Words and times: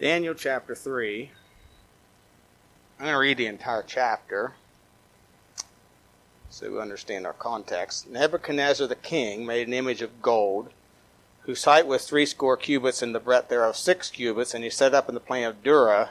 Daniel 0.00 0.34
chapter 0.34 0.76
3. 0.76 1.32
I'm 3.00 3.04
going 3.06 3.14
to 3.14 3.18
read 3.18 3.36
the 3.36 3.46
entire 3.46 3.82
chapter 3.82 4.52
so 6.50 6.70
we 6.70 6.78
understand 6.78 7.26
our 7.26 7.32
context. 7.32 8.08
Nebuchadnezzar 8.08 8.86
the 8.86 8.94
king 8.94 9.44
made 9.44 9.66
an 9.66 9.74
image 9.74 10.00
of 10.00 10.22
gold, 10.22 10.70
whose 11.42 11.64
height 11.64 11.88
was 11.88 12.06
threescore 12.06 12.56
cubits 12.56 13.02
and 13.02 13.12
the 13.12 13.18
breadth 13.18 13.48
thereof 13.48 13.76
six 13.76 14.08
cubits, 14.08 14.54
and 14.54 14.62
he 14.62 14.70
set 14.70 14.94
up 14.94 15.08
in 15.08 15.16
the 15.16 15.20
plain 15.20 15.44
of 15.44 15.64
Dura 15.64 16.10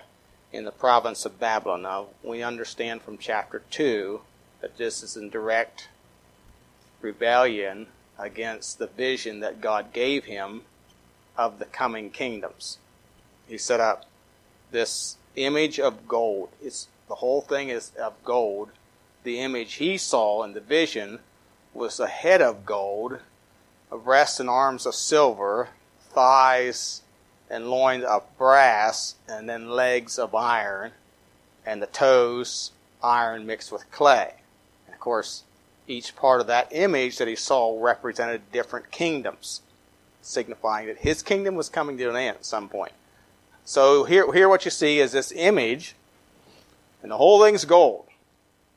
in 0.52 0.66
the 0.66 0.72
province 0.72 1.26
of 1.26 1.40
Babylon. 1.40 1.84
Now, 1.84 2.08
we 2.22 2.44
understand 2.44 3.04
from 3.04 3.18
chapter 3.18 3.62
2 3.70 4.20
that 4.60 4.76
this 4.76 5.02
is 5.02 5.16
in 5.16 5.30
direct 5.30 5.88
rebellion 7.00 7.88
against 8.20 8.80
the 8.80 8.88
vision 8.88 9.40
that 9.40 9.62
God 9.62 9.94
gave 9.94 10.26
him 10.26 10.64
of 11.38 11.58
the 11.58 11.66
coming 11.66 12.10
kingdoms. 12.10 12.80
He 13.48 13.58
set 13.58 13.80
up 13.80 14.06
this 14.72 15.18
image 15.36 15.80
of 15.80 16.08
gold. 16.08 16.50
It's 16.62 16.88
the 17.08 17.16
whole 17.16 17.42
thing 17.42 17.70
is 17.70 17.92
of 17.96 18.14
gold. 18.24 18.70
The 19.24 19.40
image 19.40 19.76
he 19.76 19.98
saw 19.98 20.44
in 20.44 20.54
the 20.54 20.62
vision 20.62 21.20
was 21.74 22.00
a 22.00 22.08
head 22.08 22.42
of 22.42 22.66
gold, 22.66 23.20
a 23.92 23.98
breast 23.98 24.40
and 24.40 24.50
arms 24.50 24.86
of 24.86 24.96
silver, 24.96 25.70
thighs 26.00 27.02
and 27.50 27.70
loins 27.70 28.04
of 28.04 28.24
brass, 28.38 29.16
and 29.28 29.48
then 29.48 29.70
legs 29.70 30.20
of 30.20 30.36
iron, 30.36 30.92
and 31.66 31.82
the 31.82 31.88
toes 31.88 32.72
iron 33.02 33.46
mixed 33.46 33.72
with 33.72 33.90
clay. 33.92 34.34
And 34.86 34.94
of 34.94 35.00
course, 35.00 35.44
each 35.88 36.16
part 36.16 36.42
of 36.42 36.48
that 36.48 36.68
image 36.72 37.18
that 37.18 37.28
he 37.28 37.36
saw 37.36 37.82
represented 37.82 38.52
different 38.52 38.92
kingdoms, 38.92 39.62
signifying 40.22 40.88
that 40.88 40.98
his 40.98 41.24
kingdom 41.24 41.56
was 41.56 41.70
coming 41.70 41.98
to 41.98 42.10
an 42.10 42.18
end 42.18 42.38
at 42.38 42.46
some 42.46 42.68
point. 42.68 42.92
So 43.68 44.06
here, 44.06 44.32
here 44.32 44.48
what 44.48 44.64
you 44.64 44.72
see 44.72 45.00
is 45.00 45.12
this 45.12 45.34
image, 45.34 45.94
and 47.04 47.12
the 47.12 47.18
whole 47.18 47.44
thing's 47.44 47.66
gold. 47.66 48.06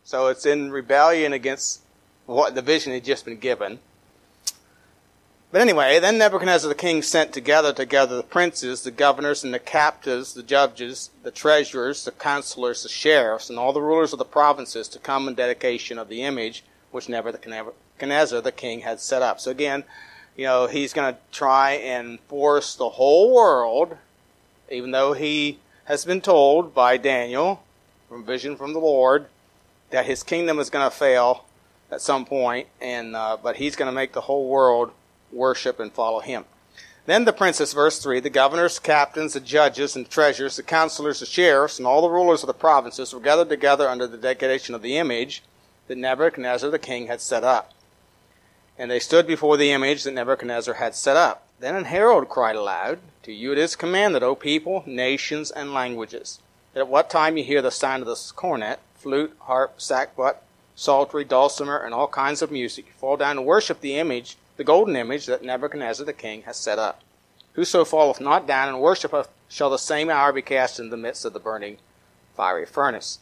So 0.02 0.26
it's 0.26 0.44
in 0.44 0.72
rebellion 0.72 1.32
against 1.32 1.82
what 2.26 2.56
the 2.56 2.60
vision 2.60 2.92
had 2.92 3.04
just 3.04 3.24
been 3.24 3.38
given. 3.38 3.78
But 5.52 5.60
anyway, 5.60 6.00
then 6.00 6.18
Nebuchadnezzar 6.18 6.68
the 6.68 6.74
king 6.74 7.02
sent 7.02 7.32
together 7.32 7.72
together 7.72 8.16
the 8.16 8.24
princes, 8.24 8.82
the 8.82 8.90
governors, 8.90 9.44
and 9.44 9.54
the 9.54 9.60
captives, 9.60 10.34
the 10.34 10.42
judges, 10.42 11.10
the 11.22 11.30
treasurers, 11.30 12.04
the 12.04 12.10
counselors, 12.10 12.82
the 12.82 12.88
sheriffs, 12.88 13.48
and 13.48 13.60
all 13.60 13.72
the 13.72 13.80
rulers 13.80 14.12
of 14.12 14.18
the 14.18 14.24
provinces 14.24 14.88
to 14.88 14.98
come 14.98 15.28
in 15.28 15.36
dedication 15.36 15.98
of 15.98 16.08
the 16.08 16.24
image 16.24 16.64
which 16.90 17.08
Nebuchadnezzar 17.08 18.40
the 18.40 18.50
king 18.50 18.80
had 18.80 18.98
set 18.98 19.22
up. 19.22 19.38
So 19.38 19.52
again, 19.52 19.84
you 20.36 20.46
know, 20.46 20.66
he's 20.66 20.92
going 20.92 21.14
to 21.14 21.20
try 21.30 21.74
and 21.74 22.18
force 22.22 22.74
the 22.74 22.90
whole 22.90 23.32
world, 23.32 23.96
even 24.70 24.92
though 24.92 25.12
he 25.12 25.58
has 25.84 26.04
been 26.04 26.20
told 26.20 26.74
by 26.74 26.96
Daniel 26.96 27.62
from 28.08 28.24
vision 28.24 28.56
from 28.56 28.72
the 28.72 28.78
Lord 28.78 29.26
that 29.90 30.06
his 30.06 30.22
kingdom 30.22 30.58
is 30.58 30.70
going 30.70 30.88
to 30.88 30.96
fail 30.96 31.44
at 31.90 32.00
some 32.00 32.24
point, 32.24 32.68
and 32.80 33.16
uh, 33.16 33.36
but 33.42 33.56
he's 33.56 33.74
going 33.74 33.90
to 33.90 33.94
make 33.94 34.12
the 34.12 34.20
whole 34.22 34.48
world 34.48 34.92
worship 35.32 35.80
and 35.80 35.92
follow 35.92 36.20
him. 36.20 36.44
Then 37.06 37.24
the 37.24 37.32
princes, 37.32 37.72
verse 37.72 37.98
3, 38.00 38.20
the 38.20 38.30
governors, 38.30 38.78
captains, 38.78 39.32
the 39.32 39.40
judges, 39.40 39.96
and 39.96 40.08
treasurers, 40.08 40.56
the 40.56 40.62
counselors, 40.62 41.20
the 41.20 41.26
sheriffs, 41.26 41.78
and 41.78 41.86
all 41.86 42.02
the 42.02 42.10
rulers 42.10 42.42
of 42.42 42.46
the 42.46 42.54
provinces 42.54 43.12
were 43.12 43.20
gathered 43.20 43.48
together 43.48 43.88
under 43.88 44.06
the 44.06 44.16
dedication 44.16 44.74
of 44.74 44.82
the 44.82 44.96
image 44.96 45.42
that 45.88 45.98
Nebuchadnezzar 45.98 46.70
the 46.70 46.78
king 46.78 47.08
had 47.08 47.20
set 47.20 47.42
up. 47.42 47.72
And 48.78 48.90
they 48.90 49.00
stood 49.00 49.26
before 49.26 49.56
the 49.56 49.72
image 49.72 50.04
that 50.04 50.14
Nebuchadnezzar 50.14 50.74
had 50.74 50.94
set 50.94 51.16
up. 51.16 51.48
Then 51.58 51.74
an 51.74 51.86
herald 51.86 52.28
cried 52.28 52.54
aloud, 52.54 53.00
To 53.24 53.32
you 53.32 53.52
it 53.52 53.58
is 53.58 53.76
commanded, 53.76 54.22
O 54.22 54.34
people, 54.34 54.82
nations, 54.86 55.50
and 55.50 55.74
languages, 55.74 56.40
that 56.72 56.80
at 56.80 56.88
what 56.88 57.10
time 57.10 57.36
you 57.36 57.44
hear 57.44 57.62
the 57.62 57.70
sound 57.70 58.02
of 58.02 58.08
the 58.08 58.32
cornet, 58.34 58.80
flute, 58.94 59.36
harp, 59.40 59.78
sackbut, 59.78 60.36
psaltery, 60.74 61.24
dulcimer, 61.24 61.78
and 61.78 61.92
all 61.92 62.08
kinds 62.08 62.40
of 62.42 62.50
music, 62.50 62.86
you 62.86 62.92
fall 62.96 63.16
down 63.16 63.38
and 63.38 63.46
worship 63.46 63.80
the 63.80 63.96
image 63.96 64.36
the 64.60 64.64
golden 64.64 64.94
image 64.94 65.24
that 65.24 65.42
Nebuchadnezzar 65.42 66.04
the 66.04 66.12
king 66.12 66.42
has 66.42 66.58
set 66.58 66.78
up. 66.78 67.00
Whoso 67.54 67.82
falleth 67.82 68.20
not 68.20 68.46
down 68.46 68.68
and 68.68 68.78
worshipeth 68.78 69.30
shall 69.48 69.70
the 69.70 69.78
same 69.78 70.10
hour 70.10 70.34
be 70.34 70.42
cast 70.42 70.78
into 70.78 70.90
the 70.90 70.98
midst 70.98 71.24
of 71.24 71.32
the 71.32 71.40
burning 71.40 71.78
fiery 72.36 72.66
furnace. 72.66 73.20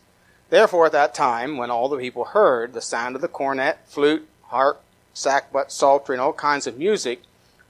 Therefore, 0.51 0.87
at 0.87 0.93
that 0.93 1.15
time, 1.15 1.57
when 1.57 1.71
all 1.71 1.89
the 1.89 1.97
people 1.97 2.25
heard 2.25 2.73
the 2.73 2.81
sound 2.81 3.15
of 3.15 3.23
the 3.23 3.29
cornet, 3.29 3.79
flute, 3.87 4.29
harp, 4.47 4.83
sackbut, 5.15 5.71
psaltery, 5.71 6.17
and 6.17 6.21
all 6.21 6.33
kinds 6.33 6.67
of 6.67 6.77
music, 6.77 7.23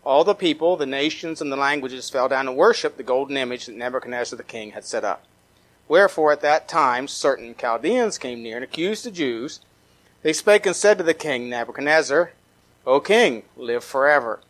all 0.09 0.25
the 0.25 0.35
people, 0.35 0.75
the 0.75 0.87
nations, 0.87 1.43
and 1.43 1.53
the 1.53 1.57
languages 1.57 2.09
fell 2.09 2.31
down 2.31 2.49
and 2.49 2.57
worshipped 2.57 2.97
the 2.97 3.03
golden 3.03 3.37
image 3.37 3.67
that 3.67 3.77
Nebuchadnezzar 3.77 4.39
the 4.39 4.43
king 4.43 4.71
had 4.71 4.87
set 4.87 5.05
up. 5.05 5.23
Wherefore, 5.87 6.33
at 6.33 6.41
that 6.41 6.67
time, 6.67 7.07
certain 7.07 7.55
Chaldeans 7.55 8.17
came 8.17 8.43
near 8.43 8.57
and 8.57 8.65
accused 8.65 9.05
the 9.05 9.11
Jews. 9.11 9.61
They 10.23 10.33
spake 10.33 10.65
and 10.65 10.75
said 10.75 10.97
to 10.97 11.05
the 11.05 11.13
king 11.13 11.51
Nebuchadnezzar, 11.51 12.33
O 12.87 13.01
king, 13.01 13.43
live 13.55 13.85
forever. 13.85 14.41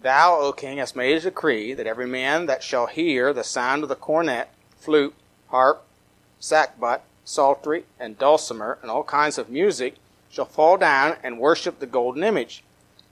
Thou, 0.00 0.38
O 0.38 0.52
king, 0.52 0.78
hast 0.78 0.94
made 0.94 1.16
a 1.16 1.20
decree 1.20 1.74
that 1.74 1.88
every 1.88 2.06
man 2.06 2.46
that 2.46 2.62
shall 2.62 2.86
hear 2.86 3.32
the 3.32 3.42
sound 3.42 3.82
of 3.82 3.88
the 3.88 3.96
cornet, 3.96 4.50
flute, 4.76 5.16
harp, 5.48 5.84
sackbut, 6.40 7.00
psaltery, 7.24 7.86
and 7.98 8.20
dulcimer, 8.20 8.78
and 8.82 8.88
all 8.88 9.02
kinds 9.02 9.36
of 9.36 9.50
music, 9.50 9.96
shall 10.30 10.44
fall 10.44 10.76
down 10.76 11.16
and 11.24 11.40
worship 11.40 11.80
the 11.80 11.86
golden 11.86 12.22
image. 12.22 12.62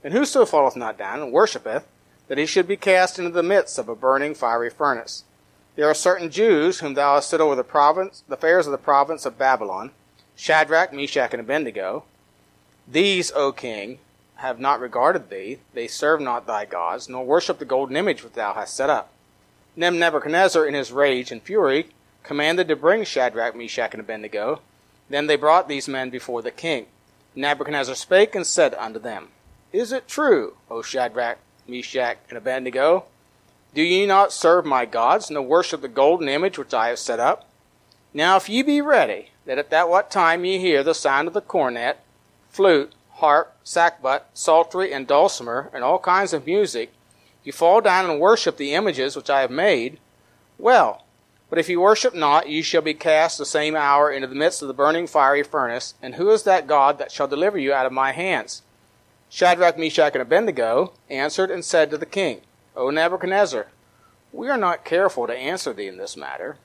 And 0.03 0.13
whoso 0.13 0.45
falleth 0.45 0.75
not 0.75 0.97
down 0.97 1.21
and 1.21 1.31
worshippeth, 1.31 1.87
that 2.27 2.37
he 2.37 2.45
should 2.45 2.67
be 2.67 2.77
cast 2.77 3.19
into 3.19 3.31
the 3.31 3.43
midst 3.43 3.77
of 3.77 3.89
a 3.89 3.95
burning 3.95 4.33
fiery 4.33 4.69
furnace. 4.69 5.25
There 5.75 5.87
are 5.87 5.93
certain 5.93 6.29
Jews 6.29 6.79
whom 6.79 6.93
thou 6.93 7.15
hast 7.15 7.29
set 7.29 7.41
over 7.41 7.55
the 7.55 7.63
province, 7.63 8.23
the 8.27 8.35
affairs 8.35 8.67
of 8.67 8.71
the 8.71 8.77
province 8.77 9.25
of 9.25 9.37
Babylon, 9.37 9.91
Shadrach, 10.35 10.93
Meshach, 10.93 11.33
and 11.33 11.41
Abednego. 11.41 12.03
These, 12.87 13.31
O 13.33 13.51
king, 13.51 13.99
have 14.35 14.59
not 14.59 14.79
regarded 14.79 15.29
thee, 15.29 15.59
they 15.73 15.87
serve 15.87 16.19
not 16.19 16.47
thy 16.47 16.65
gods, 16.65 17.07
nor 17.07 17.23
worship 17.23 17.59
the 17.59 17.65
golden 17.65 17.95
image 17.95 18.23
which 18.23 18.33
thou 18.33 18.53
hast 18.53 18.75
set 18.75 18.89
up. 18.89 19.11
Then 19.77 19.99
Nebuchadnezzar, 19.99 20.65
in 20.65 20.73
his 20.73 20.91
rage 20.91 21.31
and 21.31 21.41
fury, 21.41 21.87
commanded 22.23 22.67
to 22.67 22.75
bring 22.75 23.03
Shadrach, 23.03 23.55
Meshach, 23.55 23.93
and 23.93 24.01
Abednego. 24.01 24.61
Then 25.09 25.27
they 25.27 25.35
brought 25.35 25.67
these 25.67 25.87
men 25.87 26.09
before 26.09 26.41
the 26.41 26.51
king. 26.51 26.87
Nebuchadnezzar 27.35 27.95
spake 27.95 28.35
and 28.35 28.45
said 28.45 28.73
unto 28.75 28.99
them, 28.99 29.29
Is 29.73 29.93
it 29.93 30.07
true, 30.07 30.57
O 30.69 30.81
Shadrach, 30.81 31.37
Meshach, 31.65 32.17
and 32.27 32.37
Abednego? 32.37 33.05
Do 33.73 33.81
ye 33.81 34.05
not 34.05 34.33
serve 34.33 34.65
my 34.65 34.85
gods, 34.85 35.31
nor 35.31 35.43
worship 35.43 35.81
the 35.81 35.87
golden 35.87 36.27
image 36.27 36.57
which 36.57 36.73
I 36.73 36.89
have 36.89 36.99
set 36.99 37.21
up? 37.21 37.49
Now 38.13 38.35
if 38.35 38.49
ye 38.49 38.63
be 38.63 38.81
ready, 38.81 39.31
that 39.45 39.57
at 39.57 39.69
that 39.69 39.87
what 39.87 40.11
time 40.11 40.43
ye 40.43 40.57
hear 40.57 40.83
the 40.83 40.93
sound 40.93 41.29
of 41.29 41.33
the 41.33 41.39
cornet, 41.39 41.99
flute, 42.49 42.93
harp, 43.11 43.55
sackbut, 43.63 44.23
psaltery, 44.33 44.91
and 44.91 45.07
dulcimer, 45.07 45.69
and 45.73 45.85
all 45.85 45.99
kinds 45.99 46.33
of 46.33 46.45
music, 46.45 46.91
you 47.45 47.53
fall 47.53 47.79
down 47.79 48.09
and 48.09 48.19
worship 48.19 48.57
the 48.57 48.73
images 48.73 49.15
which 49.15 49.29
I 49.29 49.39
have 49.39 49.51
made, 49.51 49.99
well, 50.57 51.05
but 51.49 51.59
if 51.59 51.69
you 51.69 51.79
worship 51.79 52.13
not, 52.13 52.49
you 52.49 52.61
shall 52.61 52.81
be 52.81 52.93
cast 52.93 53.37
the 53.37 53.45
same 53.45 53.77
hour 53.77 54.11
into 54.11 54.27
the 54.27 54.35
midst 54.35 54.61
of 54.61 54.67
the 54.67 54.73
burning 54.73 55.07
fiery 55.07 55.43
furnace. 55.43 55.95
And 56.01 56.15
who 56.15 56.29
is 56.29 56.43
that 56.43 56.67
God 56.67 56.97
that 56.97 57.11
shall 57.11 57.27
deliver 57.27 57.57
you 57.57 57.73
out 57.73 57.85
of 57.85 57.91
my 57.91 58.11
hands? 58.11 58.63
Shadrach, 59.31 59.79
Meshach, 59.79 60.13
and 60.13 60.21
Abednego 60.21 60.93
answered 61.09 61.49
and 61.49 61.65
said 61.65 61.89
to 61.89 61.97
the 61.97 62.05
king, 62.05 62.41
O 62.75 62.89
Nebuchadnezzar, 62.89 63.67
we 64.31 64.49
are 64.49 64.57
not 64.57 64.85
careful 64.85 65.25
to 65.25 65.35
answer 65.35 65.73
thee 65.73 65.87
in 65.87 65.97
this 65.97 66.15
matter. 66.15 66.57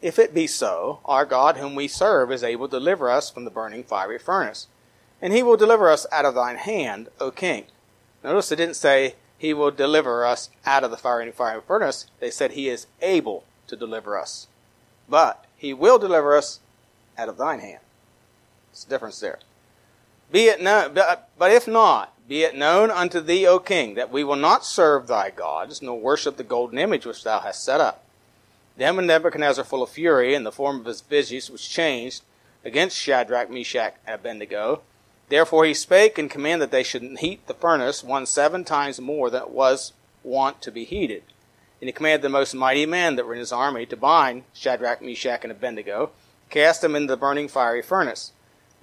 If 0.00 0.18
it 0.18 0.32
be 0.32 0.46
so, 0.46 1.00
our 1.04 1.24
God 1.24 1.56
whom 1.56 1.74
we 1.74 1.88
serve 1.88 2.30
is 2.30 2.44
able 2.44 2.68
to 2.68 2.78
deliver 2.78 3.10
us 3.10 3.30
from 3.30 3.44
the 3.44 3.50
burning 3.50 3.82
fiery 3.82 4.18
furnace 4.18 4.68
and 5.22 5.32
he 5.32 5.42
will 5.42 5.56
deliver 5.56 5.90
us 5.90 6.06
out 6.10 6.24
of 6.24 6.34
thine 6.34 6.56
hand, 6.56 7.08
O 7.20 7.30
king. 7.30 7.64
Notice 8.24 8.52
it 8.52 8.56
didn't 8.56 8.76
say 8.76 9.14
he 9.38 9.52
will 9.52 9.70
deliver 9.70 10.24
us 10.24 10.50
out 10.64 10.84
of 10.84 10.90
the 10.90 10.96
fiery 10.96 11.30
fire 11.32 11.60
furnace. 11.60 12.06
They 12.20 12.30
said 12.30 12.52
he 12.52 12.68
is 12.68 12.86
able 13.00 13.44
to 13.66 13.76
deliver 13.76 14.18
us. 14.18 14.48
But 15.08 15.44
he 15.56 15.74
will 15.74 15.98
deliver 15.98 16.36
us 16.36 16.60
out 17.18 17.28
of 17.28 17.36
thine 17.36 17.60
hand. 17.60 17.80
There's 18.70 18.84
a 18.84 18.88
difference 18.88 19.20
there. 19.20 19.38
Be 20.30 20.46
it 20.46 20.60
known, 20.60 20.94
but 20.94 21.50
if 21.50 21.66
not, 21.66 22.14
be 22.28 22.42
it 22.42 22.56
known 22.56 22.90
unto 22.90 23.20
thee, 23.20 23.46
O 23.46 23.58
king, 23.58 23.94
that 23.94 24.12
we 24.12 24.22
will 24.22 24.36
not 24.36 24.64
serve 24.64 25.06
thy 25.06 25.30
gods, 25.30 25.82
nor 25.82 25.98
worship 25.98 26.36
the 26.36 26.44
golden 26.44 26.78
image 26.78 27.04
which 27.04 27.24
thou 27.24 27.40
hast 27.40 27.64
set 27.64 27.80
up. 27.80 28.04
Then 28.76 28.96
when 28.96 29.06
Nebuchadnezzar, 29.06 29.64
full 29.64 29.82
of 29.82 29.90
fury, 29.90 30.34
and 30.34 30.46
the 30.46 30.52
form 30.52 30.80
of 30.80 30.86
his 30.86 31.00
visage 31.00 31.50
was 31.50 31.66
changed 31.66 32.22
against 32.64 32.96
Shadrach, 32.96 33.50
Meshach, 33.50 33.94
and 34.06 34.14
Abednego, 34.14 34.82
Therefore 35.30 35.64
he 35.64 35.74
spake 35.74 36.18
and 36.18 36.28
commanded 36.28 36.66
that 36.66 36.72
they 36.72 36.82
should 36.82 37.02
heat 37.20 37.46
the 37.46 37.54
furnace 37.54 38.02
one 38.02 38.26
seven 38.26 38.64
times 38.64 39.00
more 39.00 39.30
than 39.30 39.42
it 39.42 39.50
was 39.50 39.92
wont 40.24 40.60
to 40.62 40.72
be 40.72 40.84
heated. 40.84 41.22
And 41.80 41.88
he 41.88 41.92
commanded 41.92 42.22
the 42.22 42.28
most 42.28 42.52
mighty 42.52 42.84
men 42.84 43.14
that 43.14 43.24
were 43.24 43.34
in 43.34 43.38
his 43.38 43.52
army 43.52 43.86
to 43.86 43.96
bind 43.96 44.42
Shadrach, 44.52 45.00
Meshach, 45.00 45.44
and 45.44 45.52
Abednego, 45.52 46.10
cast 46.50 46.82
them 46.82 46.96
into 46.96 47.12
the 47.12 47.16
burning 47.16 47.46
fiery 47.46 47.80
furnace. 47.80 48.32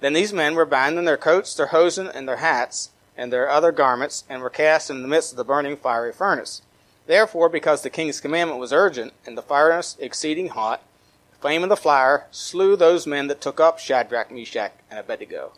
Then 0.00 0.12
these 0.12 0.32
men 0.32 0.54
were 0.54 0.66
bound 0.66 0.98
in 0.98 1.04
their 1.04 1.16
coats, 1.16 1.54
their 1.54 1.66
hosen, 1.66 2.06
and 2.06 2.28
their 2.28 2.36
hats, 2.36 2.90
and 3.16 3.32
their 3.32 3.50
other 3.50 3.72
garments, 3.72 4.24
and 4.28 4.40
were 4.40 4.50
cast 4.50 4.90
in 4.90 5.02
the 5.02 5.08
midst 5.08 5.32
of 5.32 5.36
the 5.36 5.44
burning 5.44 5.76
fiery 5.76 6.12
furnace. 6.12 6.62
Therefore, 7.06 7.48
because 7.48 7.82
the 7.82 7.90
king's 7.90 8.20
commandment 8.20 8.60
was 8.60 8.72
urgent, 8.72 9.12
and 9.26 9.36
the 9.36 9.42
furnace 9.42 9.96
exceeding 9.98 10.50
hot, 10.50 10.82
the 11.32 11.38
flame 11.38 11.62
of 11.62 11.68
the 11.68 11.76
fire 11.76 12.26
slew 12.30 12.76
those 12.76 13.06
men 13.06 13.26
that 13.26 13.40
took 13.40 13.58
up 13.58 13.78
Shadrach, 13.78 14.30
Meshach, 14.30 14.72
and 14.90 15.00
Abednego. 15.00 15.52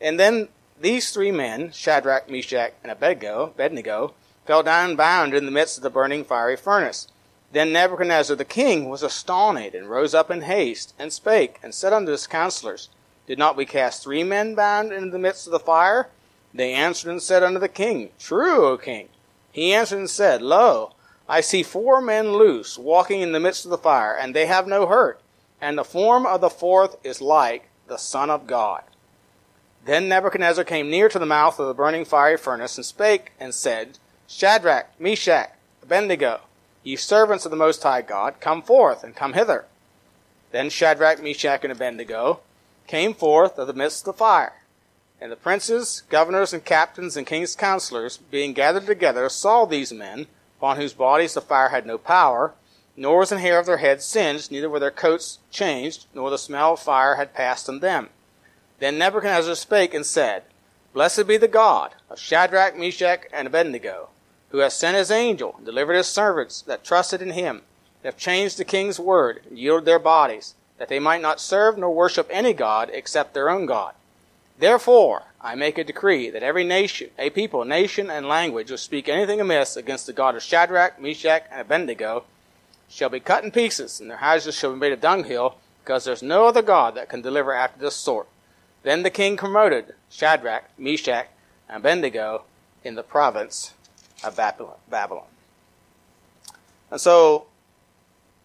And 0.00 0.20
then 0.20 0.48
these 0.80 1.10
three 1.10 1.32
men, 1.32 1.72
Shadrach, 1.72 2.30
Meshach, 2.30 2.74
and 2.82 2.92
Abednego, 2.92 3.46
Abednego, 3.46 4.14
fell 4.46 4.62
down 4.62 4.94
bound 4.94 5.34
in 5.34 5.46
the 5.46 5.50
midst 5.50 5.78
of 5.78 5.82
the 5.82 5.90
burning 5.90 6.24
fiery 6.24 6.56
furnace. 6.56 7.08
Then 7.50 7.72
Nebuchadnezzar 7.72 8.36
the 8.36 8.44
king 8.44 8.88
was 8.88 9.02
astonished, 9.02 9.74
and 9.74 9.88
rose 9.88 10.14
up 10.14 10.30
in 10.30 10.42
haste, 10.42 10.94
and 10.98 11.12
spake, 11.12 11.58
and 11.62 11.74
said 11.74 11.92
unto 11.92 12.12
his 12.12 12.26
counselors, 12.26 12.88
Did 13.26 13.38
not 13.38 13.56
we 13.56 13.64
cast 13.64 14.02
three 14.02 14.22
men 14.22 14.54
bound 14.54 14.92
into 14.92 15.10
the 15.10 15.18
midst 15.18 15.46
of 15.46 15.52
the 15.52 15.58
fire? 15.58 16.08
They 16.52 16.72
answered 16.72 17.10
and 17.10 17.22
said 17.22 17.42
unto 17.42 17.58
the 17.58 17.68
king, 17.68 18.10
True, 18.18 18.66
O 18.66 18.76
king. 18.76 19.08
He 19.50 19.72
answered 19.72 19.98
and 19.98 20.10
said, 20.10 20.42
Lo, 20.42 20.92
I 21.28 21.40
see 21.40 21.62
four 21.62 22.00
men 22.00 22.32
loose, 22.34 22.78
walking 22.78 23.22
in 23.22 23.32
the 23.32 23.40
midst 23.40 23.64
of 23.64 23.70
the 23.70 23.78
fire, 23.78 24.14
and 24.14 24.34
they 24.34 24.46
have 24.46 24.66
no 24.66 24.86
hurt, 24.86 25.20
and 25.60 25.78
the 25.78 25.84
form 25.84 26.26
of 26.26 26.40
the 26.40 26.50
fourth 26.50 26.96
is 27.02 27.20
like 27.20 27.68
the 27.86 27.96
Son 27.96 28.28
of 28.28 28.46
God. 28.46 28.82
Then 29.84 30.08
Nebuchadnezzar 30.08 30.64
came 30.64 30.90
near 30.90 31.08
to 31.08 31.18
the 31.18 31.26
mouth 31.26 31.58
of 31.58 31.66
the 31.66 31.74
burning 31.74 32.04
fiery 32.04 32.36
furnace, 32.36 32.76
and 32.76 32.84
spake 32.84 33.32
and 33.40 33.54
said, 33.54 33.98
Shadrach, 34.26 34.88
Meshach, 35.00 35.52
Abednego, 35.82 36.40
ye 36.82 36.96
servants 36.96 37.44
of 37.44 37.50
the 37.50 37.56
Most 37.56 37.82
High 37.82 38.02
God, 38.02 38.34
come 38.40 38.62
forth 38.62 39.02
and 39.02 39.16
come 39.16 39.32
hither. 39.32 39.64
Then 40.52 40.70
Shadrach, 40.70 41.22
Meshach, 41.22 41.64
and 41.64 41.72
Abednego 41.72 42.40
came 42.86 43.14
forth 43.14 43.58
of 43.58 43.66
the 43.66 43.72
midst 43.72 44.02
of 44.02 44.14
the 44.14 44.18
fire. 44.18 44.62
And 45.20 45.32
the 45.32 45.36
princes, 45.36 46.02
governors, 46.08 46.52
and 46.52 46.64
captains, 46.64 47.16
and 47.16 47.26
king's 47.26 47.56
counselors, 47.56 48.16
being 48.16 48.52
gathered 48.52 48.86
together, 48.86 49.28
saw 49.28 49.64
these 49.64 49.92
men, 49.92 50.26
upon 50.58 50.76
whose 50.76 50.92
bodies 50.92 51.34
the 51.34 51.40
fire 51.40 51.70
had 51.70 51.86
no 51.86 51.98
power, 51.98 52.54
nor 52.96 53.18
was 53.18 53.32
an 53.32 53.38
hair 53.38 53.58
of 53.58 53.66
their 53.66 53.78
heads 53.78 54.04
singed, 54.04 54.52
neither 54.52 54.68
were 54.68 54.78
their 54.78 54.90
coats 54.90 55.38
changed, 55.50 56.06
nor 56.14 56.30
the 56.30 56.38
smell 56.38 56.74
of 56.74 56.80
fire 56.80 57.16
had 57.16 57.34
passed 57.34 57.68
on 57.68 57.80
them. 57.80 58.08
Then 58.78 58.98
Nebuchadnezzar 58.98 59.54
spake 59.54 59.94
and 59.94 60.06
said, 60.06 60.44
Blessed 60.92 61.26
be 61.26 61.36
the 61.36 61.48
God 61.48 61.94
of 62.08 62.20
Shadrach, 62.20 62.76
Meshach, 62.76 63.26
and 63.32 63.48
Abednego, 63.48 64.10
who 64.50 64.58
has 64.58 64.74
sent 64.74 64.96
his 64.96 65.10
angel, 65.10 65.54
and 65.56 65.66
delivered 65.66 65.94
his 65.94 66.06
servants 66.06 66.62
that 66.62 66.84
trusted 66.84 67.20
in 67.20 67.30
him, 67.30 67.62
and 68.02 68.04
have 68.04 68.16
changed 68.16 68.58
the 68.58 68.64
king's 68.64 69.00
word, 69.00 69.40
and 69.48 69.58
yielded 69.58 69.86
their 69.86 69.98
bodies, 69.98 70.54
that 70.78 70.88
they 70.88 70.98
might 70.98 71.22
not 71.22 71.40
serve 71.40 71.78
nor 71.78 71.94
worship 71.94 72.28
any 72.30 72.52
god 72.52 72.90
except 72.92 73.34
their 73.34 73.48
own 73.50 73.66
God. 73.66 73.94
Therefore, 74.58 75.24
I 75.40 75.54
make 75.54 75.78
a 75.78 75.84
decree 75.84 76.30
that 76.30 76.42
every 76.42 76.64
nation, 76.64 77.10
a 77.18 77.30
people, 77.30 77.64
nation, 77.64 78.10
and 78.10 78.26
language 78.26 78.70
who 78.70 78.76
speak 78.76 79.08
anything 79.08 79.40
amiss 79.40 79.76
against 79.76 80.06
the 80.06 80.12
God 80.12 80.36
of 80.36 80.42
Shadrach, 80.42 81.00
Meshach, 81.00 81.44
and 81.50 81.60
Abednego 81.60 82.24
shall 82.88 83.08
be 83.08 83.20
cut 83.20 83.44
in 83.44 83.50
pieces, 83.50 84.00
and 84.00 84.10
their 84.10 84.18
houses 84.18 84.54
shall 84.54 84.72
be 84.72 84.78
made 84.78 84.92
a 84.92 84.96
dunghill, 84.96 85.56
because 85.82 86.04
there's 86.04 86.22
no 86.22 86.46
other 86.46 86.62
God 86.62 86.94
that 86.94 87.08
can 87.08 87.20
deliver 87.20 87.52
after 87.52 87.80
this 87.80 87.96
sort. 87.96 88.28
Then 88.84 89.02
the 89.02 89.10
king 89.10 89.36
promoted 89.36 89.94
Shadrach, 90.08 90.64
Meshach, 90.78 91.26
and 91.68 91.78
Abednego 91.78 92.44
in 92.84 92.94
the 92.94 93.02
province 93.02 93.74
of 94.22 94.36
Babylon. 94.36 95.26
And 96.90 97.00
so, 97.00 97.46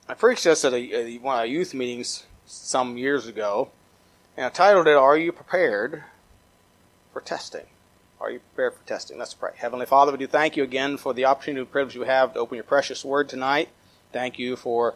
I 0.10 0.16
preached 0.16 0.44
this 0.44 0.66
at 0.66 0.74
a, 0.74 1.20
one 1.20 1.36
of 1.36 1.42
our 1.42 1.46
youth 1.46 1.76
meetings 1.76 2.26
some 2.48 2.98
years 2.98 3.28
ago, 3.28 3.70
and 4.36 4.48
I 4.48 4.50
titled 4.50 4.88
it, 4.88 4.96
Are 4.96 5.16
You 5.16 5.32
Prepared 5.32 6.04
for 7.14 7.22
Testing? 7.22 7.68
Are 8.20 8.32
you 8.32 8.40
prepared 8.40 8.74
for 8.74 8.88
testing? 8.88 9.20
Let's 9.20 9.36
pray. 9.36 9.52
Heavenly 9.56 9.86
Father, 9.86 10.12
we 10.12 10.18
do 10.18 10.26
thank 10.26 10.58
you 10.58 10.64
again 10.64 10.98
for 10.98 11.14
the 11.14 11.26
opportunity 11.26 11.62
and 11.62 11.72
privilege 11.72 11.96
we 11.96 12.08
have 12.08 12.34
to 12.34 12.40
open 12.40 12.56
your 12.56 12.64
precious 12.64 13.06
word 13.06 13.30
tonight. 13.30 13.70
Thank 14.12 14.40
you 14.40 14.56
for 14.56 14.96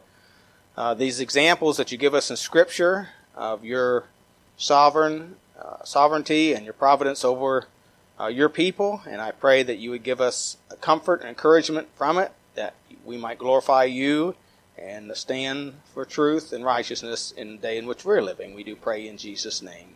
uh, 0.76 0.96
these 0.96 1.20
examples 1.20 1.78
that 1.78 1.92
you 1.92 2.00
give 2.00 2.16
us 2.16 2.32
in 2.32 2.36
Scripture 2.36 3.10
of 3.36 3.64
your 3.64 4.06
sovereign 4.58 5.36
uh, 5.62 5.84
sovereignty 5.84 6.54
and 6.54 6.66
your 6.66 6.74
providence 6.74 7.24
over 7.24 7.68
uh, 8.20 8.26
your 8.26 8.50
people. 8.50 9.04
And 9.08 9.22
I 9.22 9.30
pray 9.30 9.62
that 9.62 9.78
you 9.78 9.92
would 9.92 10.02
give 10.02 10.20
us 10.20 10.58
comfort 10.82 11.20
and 11.20 11.30
encouragement 11.30 11.90
from 11.96 12.18
it, 12.18 12.32
that 12.56 12.74
we 13.06 13.16
might 13.16 13.38
glorify 13.38 13.84
you 13.84 14.36
and 14.78 15.16
stand 15.16 15.74
for 15.94 16.06
truth 16.06 16.52
and 16.54 16.66
righteousness 16.66 17.32
in 17.32 17.52
the 17.56 17.58
day 17.58 17.78
in 17.78 17.86
which 17.86 18.04
we're 18.04 18.22
living. 18.22 18.54
We 18.54 18.64
do 18.64 18.76
pray 18.76 19.08
in 19.08 19.18
Jesus' 19.18 19.62
name. 19.62 19.96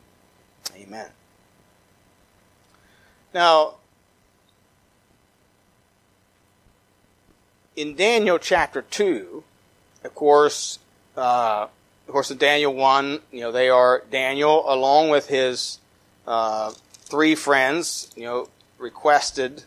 Amen. 0.75 1.09
Now, 3.33 3.75
in 7.75 7.95
Daniel 7.95 8.39
chapter 8.39 8.81
2, 8.81 9.43
of 10.03 10.15
course, 10.15 10.79
uh, 11.15 11.67
of 12.07 12.11
course, 12.13 12.31
in 12.31 12.37
Daniel 12.37 12.73
1, 12.73 13.19
you 13.31 13.41
know, 13.41 13.51
they 13.51 13.69
are 13.69 14.03
Daniel 14.09 14.63
along 14.71 15.09
with 15.09 15.27
his 15.27 15.79
uh, 16.25 16.71
three 16.93 17.35
friends, 17.35 18.11
you 18.15 18.23
know, 18.23 18.49
requested, 18.77 19.63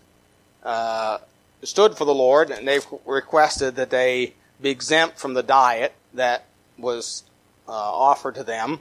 uh, 0.64 1.18
stood 1.62 1.96
for 1.96 2.04
the 2.04 2.14
Lord, 2.14 2.50
and 2.50 2.66
they 2.66 2.80
requested 3.04 3.76
that 3.76 3.90
they 3.90 4.34
be 4.60 4.70
exempt 4.70 5.18
from 5.18 5.34
the 5.34 5.42
diet 5.42 5.94
that 6.14 6.46
was 6.78 7.24
uh, 7.68 7.72
offered 7.72 8.34
to 8.36 8.44
them. 8.44 8.80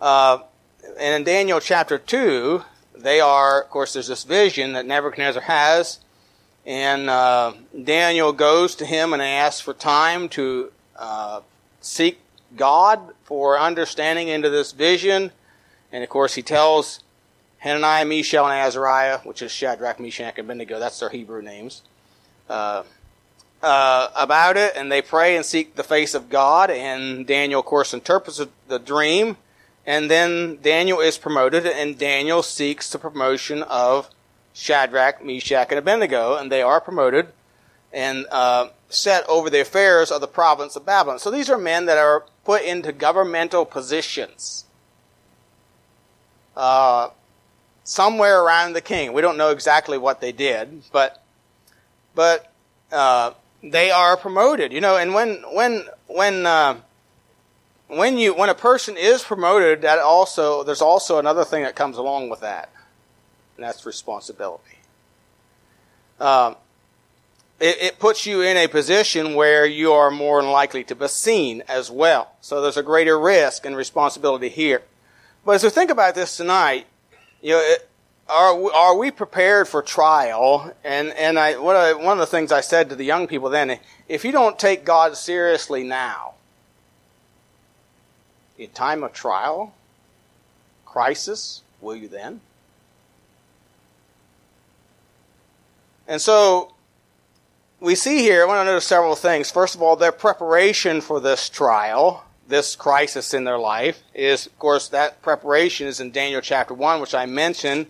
Uh, 0.00 0.38
and 0.98 1.14
in 1.14 1.24
Daniel 1.24 1.60
chapter 1.60 1.98
2, 1.98 2.62
they 2.96 3.20
are, 3.20 3.62
of 3.62 3.70
course, 3.70 3.92
there's 3.94 4.08
this 4.08 4.24
vision 4.24 4.74
that 4.74 4.86
Nebuchadnezzar 4.86 5.42
has, 5.42 5.98
and 6.66 7.10
uh, 7.10 7.52
Daniel 7.82 8.32
goes 8.32 8.74
to 8.76 8.86
him 8.86 9.12
and 9.12 9.20
asks 9.20 9.60
for 9.60 9.74
time 9.74 10.28
to 10.30 10.72
uh, 10.96 11.40
seek 11.80 12.20
God 12.56 13.14
for 13.24 13.58
understanding 13.58 14.28
into 14.28 14.48
this 14.48 14.72
vision. 14.72 15.30
And 15.92 16.02
of 16.02 16.08
course, 16.08 16.34
he 16.34 16.42
tells 16.42 17.00
Hananiah, 17.58 18.04
Mishael, 18.04 18.46
and 18.46 18.54
Azariah, 18.54 19.18
which 19.20 19.42
is 19.42 19.50
Shadrach, 19.50 19.98
Meshach, 19.98 20.38
and 20.38 20.46
Abednego. 20.46 20.78
That's 20.78 21.00
their 21.00 21.10
Hebrew 21.10 21.42
names. 21.42 21.82
Uh, 22.48 22.84
uh, 23.64 24.10
about 24.14 24.56
it, 24.56 24.74
and 24.76 24.92
they 24.92 25.02
pray 25.02 25.36
and 25.36 25.44
seek 25.44 25.74
the 25.74 25.82
face 25.82 26.14
of 26.14 26.28
God. 26.28 26.70
And 26.70 27.26
Daniel, 27.26 27.60
of 27.60 27.66
course, 27.66 27.94
interprets 27.94 28.40
the 28.68 28.78
dream. 28.78 29.36
And 29.86 30.10
then 30.10 30.58
Daniel 30.62 31.00
is 31.00 31.18
promoted, 31.18 31.66
and 31.66 31.98
Daniel 31.98 32.42
seeks 32.42 32.90
the 32.90 32.98
promotion 32.98 33.62
of 33.64 34.08
Shadrach, 34.52 35.24
Meshach, 35.24 35.68
and 35.70 35.78
Abednego, 35.78 36.36
and 36.36 36.50
they 36.50 36.62
are 36.62 36.80
promoted 36.80 37.28
and 37.92 38.26
uh, 38.30 38.68
set 38.88 39.28
over 39.28 39.50
the 39.50 39.60
affairs 39.60 40.10
of 40.10 40.20
the 40.20 40.26
province 40.26 40.74
of 40.74 40.84
Babylon. 40.84 41.18
So 41.18 41.30
these 41.30 41.50
are 41.50 41.58
men 41.58 41.86
that 41.86 41.98
are 41.98 42.24
put 42.44 42.62
into 42.62 42.92
governmental 42.92 43.64
positions. 43.64 44.64
Uh, 46.56 47.10
somewhere 47.84 48.42
around 48.42 48.72
the 48.72 48.80
king. 48.80 49.12
We 49.12 49.22
don't 49.22 49.36
know 49.36 49.50
exactly 49.50 49.98
what 49.98 50.20
they 50.20 50.32
did, 50.32 50.82
but 50.92 51.22
but 52.14 52.52
uh, 52.90 53.32
they 53.64 53.90
are 53.90 54.16
promoted. 54.16 54.72
You 54.72 54.80
know, 54.80 54.96
and 54.96 55.14
when 55.14 55.42
when 55.52 55.84
when 56.06 56.46
uh, 56.46 56.76
when 57.88 58.18
you 58.18 58.34
when 58.34 58.48
a 58.48 58.54
person 58.54 58.96
is 58.96 59.22
promoted, 59.22 59.82
that 59.82 59.98
also 59.98 60.62
there's 60.62 60.82
also 60.82 61.18
another 61.18 61.44
thing 61.44 61.62
that 61.62 61.74
comes 61.74 61.96
along 61.96 62.28
with 62.28 62.40
that, 62.40 62.70
and 63.56 63.64
that's 63.64 63.86
responsibility. 63.86 64.78
Um, 66.20 66.56
it, 67.58 67.76
it, 67.80 67.98
puts 67.98 68.24
you 68.24 68.42
in 68.42 68.56
a 68.56 68.68
position 68.68 69.34
where 69.34 69.66
you 69.66 69.92
are 69.92 70.10
more 70.10 70.42
likely 70.42 70.84
to 70.84 70.94
be 70.94 71.08
seen 71.08 71.62
as 71.68 71.90
well. 71.90 72.36
So 72.40 72.60
there's 72.60 72.76
a 72.76 72.84
greater 72.84 73.18
risk 73.18 73.66
and 73.66 73.76
responsibility 73.76 74.48
here. 74.48 74.82
But 75.44 75.56
as 75.56 75.64
we 75.64 75.70
think 75.70 75.90
about 75.90 76.14
this 76.14 76.36
tonight, 76.36 76.86
you 77.42 77.52
know, 77.52 77.60
it, 77.60 77.88
are 78.28 78.72
are 78.72 78.96
we 78.96 79.10
prepared 79.10 79.68
for 79.68 79.82
trial? 79.82 80.72
And 80.82 81.10
and 81.10 81.38
I, 81.38 81.58
what 81.58 81.76
I, 81.76 81.92
one 81.92 82.12
of 82.12 82.18
the 82.18 82.26
things 82.26 82.52
I 82.52 82.60
said 82.60 82.88
to 82.90 82.96
the 82.96 83.04
young 83.04 83.26
people 83.26 83.50
then, 83.50 83.78
if 84.08 84.24
you 84.24 84.32
don't 84.32 84.58
take 84.58 84.84
God 84.84 85.16
seriously 85.16 85.84
now, 85.84 86.34
in 88.58 88.70
time 88.70 89.02
of 89.02 89.12
trial, 89.12 89.74
crisis, 90.86 91.62
will 91.80 91.96
you 91.96 92.08
then? 92.08 92.40
And 96.06 96.20
so 96.20 96.74
we 97.80 97.94
see 97.94 98.18
here, 98.18 98.42
I 98.42 98.46
want 98.46 98.60
to 98.60 98.64
notice 98.64 98.84
several 98.84 99.16
things. 99.16 99.50
First 99.50 99.74
of 99.74 99.82
all, 99.82 99.96
their 99.96 100.12
preparation 100.12 101.00
for 101.00 101.20
this 101.20 101.48
trial, 101.48 102.24
this 102.46 102.76
crisis 102.76 103.34
in 103.34 103.44
their 103.44 103.58
life, 103.58 104.02
is, 104.14 104.46
of 104.46 104.58
course, 104.58 104.88
that 104.88 105.22
preparation 105.22 105.86
is 105.86 106.00
in 106.00 106.10
Daniel 106.10 106.40
chapter 106.40 106.74
1, 106.74 107.00
which 107.00 107.14
I 107.14 107.26
mentioned 107.26 107.86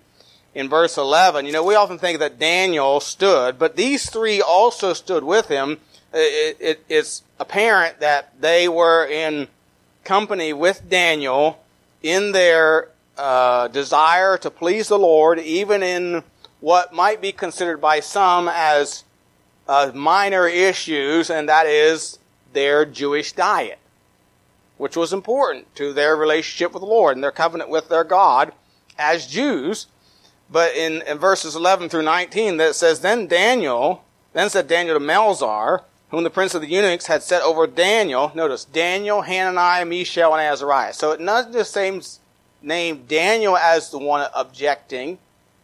in 0.54 0.68
verse 0.68 0.96
11. 0.96 1.46
You 1.46 1.52
know, 1.52 1.64
we 1.64 1.74
often 1.74 1.98
think 1.98 2.18
that 2.20 2.38
Daniel 2.38 3.00
stood, 3.00 3.58
but 3.58 3.76
these 3.76 4.08
three 4.08 4.40
also 4.40 4.92
stood 4.92 5.24
with 5.24 5.48
him. 5.48 5.78
It, 6.12 6.56
it, 6.60 6.84
it's 6.88 7.22
apparent 7.40 8.00
that 8.00 8.40
they 8.40 8.68
were 8.68 9.06
in 9.06 9.48
company 10.04 10.52
with 10.52 10.88
Daniel 10.88 11.58
in 12.02 12.32
their 12.32 12.90
uh, 13.16 13.68
desire 13.68 14.36
to 14.38 14.50
please 14.50 14.88
the 14.88 14.98
Lord, 14.98 15.38
even 15.40 15.82
in 15.82 16.22
what 16.60 16.92
might 16.92 17.20
be 17.20 17.32
considered 17.32 17.80
by 17.80 18.00
some 18.00 18.48
as 18.48 19.04
uh, 19.68 19.90
minor 19.94 20.46
issues, 20.46 21.30
and 21.30 21.48
that 21.48 21.66
is 21.66 22.18
their 22.52 22.84
Jewish 22.84 23.32
diet, 23.32 23.78
which 24.76 24.96
was 24.96 25.12
important 25.12 25.74
to 25.76 25.92
their 25.92 26.16
relationship 26.16 26.72
with 26.72 26.80
the 26.80 26.86
Lord 26.86 27.16
and 27.16 27.24
their 27.24 27.32
covenant 27.32 27.70
with 27.70 27.88
their 27.88 28.04
God 28.04 28.52
as 28.98 29.26
Jews. 29.26 29.86
But 30.50 30.74
in, 30.74 31.02
in 31.02 31.18
verses 31.18 31.56
11 31.56 31.88
through 31.88 32.02
19, 32.02 32.58
that 32.58 32.74
says, 32.74 33.00
Then 33.00 33.26
Daniel, 33.26 34.04
then 34.32 34.50
said 34.50 34.68
Daniel 34.68 34.98
to 34.98 35.04
Melzar, 35.04 35.82
whom 36.10 36.22
the 36.22 36.30
prince 36.30 36.54
of 36.54 36.60
the 36.60 36.68
eunuchs 36.68 37.06
had 37.06 37.22
set 37.22 37.42
over 37.42 37.66
Daniel. 37.66 38.30
Notice, 38.34 38.64
Daniel, 38.64 39.22
Hananiah, 39.22 39.84
Mishael, 39.84 40.34
and 40.34 40.42
Azariah. 40.42 40.92
So 40.92 41.10
it 41.12 41.18
doesn't 41.18 41.52
the 41.52 41.64
same 41.64 42.02
name 42.62 43.04
Daniel 43.08 43.56
as 43.56 43.90
the 43.90 43.98
one 43.98 44.28
objecting. 44.34 45.18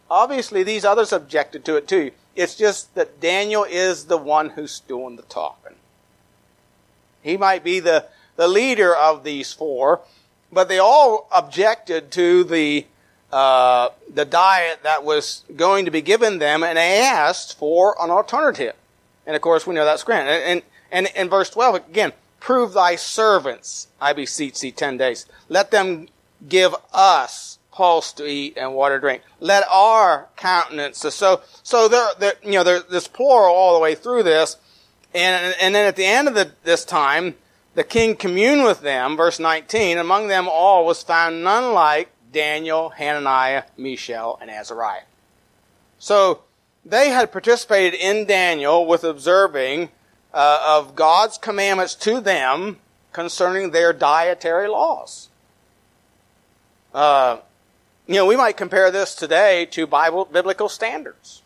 Obviously, 0.09 0.63
these 0.63 0.83
others 0.83 1.13
objected 1.13 1.63
to 1.65 1.77
it 1.77 1.87
too. 1.87 2.11
It's 2.35 2.55
just 2.55 2.95
that 2.95 3.19
Daniel 3.19 3.63
is 3.63 4.05
the 4.05 4.17
one 4.17 4.49
who's 4.49 4.79
doing 4.81 5.15
the 5.15 5.23
talking. 5.23 5.75
He 7.21 7.37
might 7.37 7.63
be 7.63 7.79
the, 7.79 8.07
the 8.35 8.47
leader 8.47 8.95
of 8.95 9.23
these 9.23 9.53
four, 9.53 10.01
but 10.51 10.67
they 10.67 10.79
all 10.79 11.27
objected 11.31 12.11
to 12.11 12.43
the 12.43 12.85
uh, 13.31 13.89
the 14.13 14.25
diet 14.25 14.83
that 14.83 15.03
was 15.03 15.43
going 15.55 15.85
to 15.85 15.91
be 15.91 16.01
given 16.01 16.39
them, 16.39 16.63
and 16.63 16.77
they 16.77 17.01
asked 17.01 17.57
for 17.57 17.95
an 18.01 18.09
alternative. 18.09 18.75
And 19.25 19.35
of 19.35 19.41
course, 19.41 19.65
we 19.65 19.75
know 19.75 19.85
that's 19.85 20.03
granted. 20.03 20.43
And, 20.43 20.61
and, 20.91 21.07
in 21.15 21.29
verse 21.29 21.49
12, 21.49 21.75
again, 21.75 22.13
prove 22.39 22.73
thy 22.73 22.95
servants, 22.95 23.87
I 24.01 24.13
beseech 24.13 24.59
thee, 24.59 24.71
10 24.71 24.97
days. 24.97 25.25
Let 25.47 25.71
them 25.71 26.07
give 26.47 26.75
us 26.91 27.59
pulse 27.71 28.11
to 28.13 28.27
eat 28.27 28.57
and 28.57 28.73
water 28.73 28.97
to 28.97 29.01
drink. 29.01 29.21
Let 29.39 29.63
our 29.71 30.27
countenance. 30.35 30.97
So, 30.97 31.41
so 31.63 31.87
there, 31.87 32.07
there 32.19 32.33
you 32.43 32.51
know, 32.51 32.63
there's 32.63 32.83
this 32.85 33.07
plural 33.07 33.55
all 33.55 33.73
the 33.73 33.79
way 33.79 33.95
through 33.95 34.23
this. 34.23 34.57
And, 35.13 35.55
and 35.61 35.73
then 35.73 35.87
at 35.87 35.95
the 35.95 36.05
end 36.05 36.27
of 36.27 36.33
the, 36.33 36.51
this 36.63 36.83
time, 36.83 37.35
the 37.75 37.83
king 37.83 38.15
communed 38.15 38.63
with 38.63 38.81
them, 38.81 39.15
verse 39.15 39.39
19. 39.39 39.97
Among 39.97 40.27
them 40.27 40.49
all 40.49 40.85
was 40.85 41.03
found 41.03 41.43
none 41.43 41.73
like 41.73 42.09
Daniel, 42.31 42.89
Hananiah, 42.89 43.63
Mishael, 43.77 44.37
and 44.41 44.49
Azariah. 44.49 45.03
So, 45.99 46.43
they 46.83 47.09
had 47.09 47.31
participated 47.31 47.99
in 47.99 48.25
Daniel 48.25 48.85
with 48.85 49.03
observing 49.03 49.89
uh, 50.33 50.63
of 50.65 50.95
God's 50.95 51.37
commandments 51.37 51.93
to 51.95 52.19
them 52.19 52.79
concerning 53.11 53.71
their 53.71 53.93
dietary 53.93 54.67
laws. 54.67 55.29
Uh, 56.93 57.37
you 58.07 58.15
know, 58.15 58.25
we 58.25 58.35
might 58.35 58.57
compare 58.57 58.91
this 58.91 59.15
today 59.15 59.65
to 59.67 59.85
Bible 59.85 60.25
biblical 60.25 60.69
standards. 60.69 61.41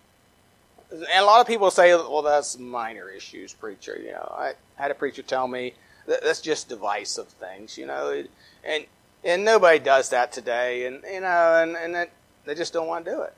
And 0.91 1.03
a 1.23 1.25
lot 1.25 1.41
of 1.41 1.47
people 1.47 1.69
say, 1.71 1.93
well, 1.93 2.21
that's 2.21 2.57
minor 2.57 3.09
issues, 3.09 3.53
preacher. 3.53 3.99
You 4.01 4.11
know, 4.13 4.33
I 4.35 4.53
had 4.75 4.91
a 4.91 4.95
preacher 4.95 5.21
tell 5.21 5.47
me 5.47 5.73
that's 6.07 6.41
just 6.41 6.69
divisive 6.69 7.27
things, 7.27 7.77
you 7.77 7.85
know, 7.85 8.23
and, 8.63 8.85
and 9.25 9.43
nobody 9.43 9.79
does 9.79 10.09
that 10.09 10.31
today. 10.31 10.85
And, 10.85 11.01
you 11.11 11.21
know, 11.21 11.61
and, 11.61 11.75
and 11.75 12.09
they 12.45 12.55
just 12.55 12.71
don't 12.71 12.87
want 12.87 13.05
to 13.05 13.11
do 13.11 13.21
it. 13.23 13.33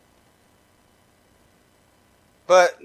But 2.45 2.79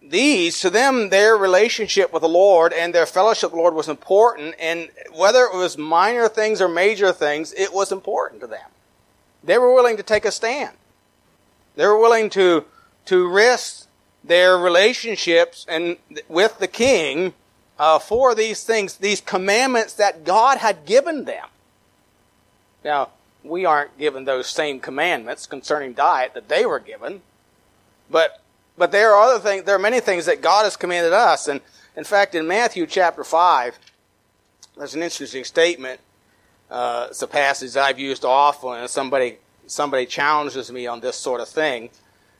these, 0.00 0.60
to 0.60 0.70
them, 0.70 1.08
their 1.08 1.36
relationship 1.36 2.12
with 2.12 2.22
the 2.22 2.28
Lord 2.28 2.72
and 2.72 2.94
their 2.94 3.06
fellowship 3.06 3.50
with 3.50 3.56
the 3.56 3.62
Lord 3.62 3.74
was 3.74 3.88
important, 3.88 4.54
and 4.58 4.90
whether 5.12 5.44
it 5.44 5.54
was 5.54 5.78
minor 5.78 6.28
things 6.28 6.60
or 6.60 6.68
major 6.68 7.12
things, 7.12 7.52
it 7.54 7.72
was 7.72 7.90
important 7.90 8.40
to 8.42 8.46
them. 8.46 8.70
They 9.42 9.58
were 9.58 9.74
willing 9.74 9.96
to 9.96 10.02
take 10.02 10.24
a 10.24 10.30
stand. 10.30 10.76
They 11.76 11.86
were 11.86 11.98
willing 11.98 12.30
to, 12.30 12.64
to 13.06 13.28
risk 13.28 13.88
their 14.22 14.56
relationships 14.56 15.66
and 15.68 15.96
with 16.28 16.58
the 16.58 16.68
king 16.68 17.34
uh, 17.78 17.98
for 17.98 18.34
these 18.34 18.64
things, 18.64 18.96
these 18.96 19.20
commandments 19.20 19.94
that 19.94 20.24
God 20.24 20.58
had 20.58 20.86
given 20.86 21.24
them. 21.24 21.46
Now, 22.84 23.10
we 23.42 23.64
aren't 23.64 23.98
given 23.98 24.24
those 24.24 24.46
same 24.46 24.80
commandments 24.80 25.46
concerning 25.46 25.92
diet 25.94 26.34
that 26.34 26.48
they 26.48 26.66
were 26.66 26.80
given, 26.80 27.22
but 28.10 28.40
but 28.76 28.90
there 28.90 29.14
are 29.14 29.22
other 29.22 29.38
things, 29.38 29.64
there 29.64 29.76
are 29.76 29.80
many 29.80 30.00
things 30.00 30.26
that 30.26 30.40
God 30.40 30.64
has 30.64 30.76
commanded 30.76 31.12
us. 31.12 31.46
And 31.48 31.60
in 31.96 32.04
fact, 32.04 32.34
in 32.34 32.46
Matthew 32.46 32.86
chapter 32.86 33.22
5, 33.22 33.78
there's 34.76 34.94
an 34.94 35.02
interesting 35.02 35.44
statement. 35.44 36.00
Uh, 36.70 37.08
it's 37.10 37.22
a 37.22 37.28
passage 37.28 37.76
I've 37.76 38.00
used 38.00 38.24
often, 38.24 38.74
and 38.74 38.90
somebody, 38.90 39.38
somebody 39.66 40.06
challenges 40.06 40.72
me 40.72 40.86
on 40.86 41.00
this 41.00 41.16
sort 41.16 41.40
of 41.40 41.48
thing. 41.48 41.90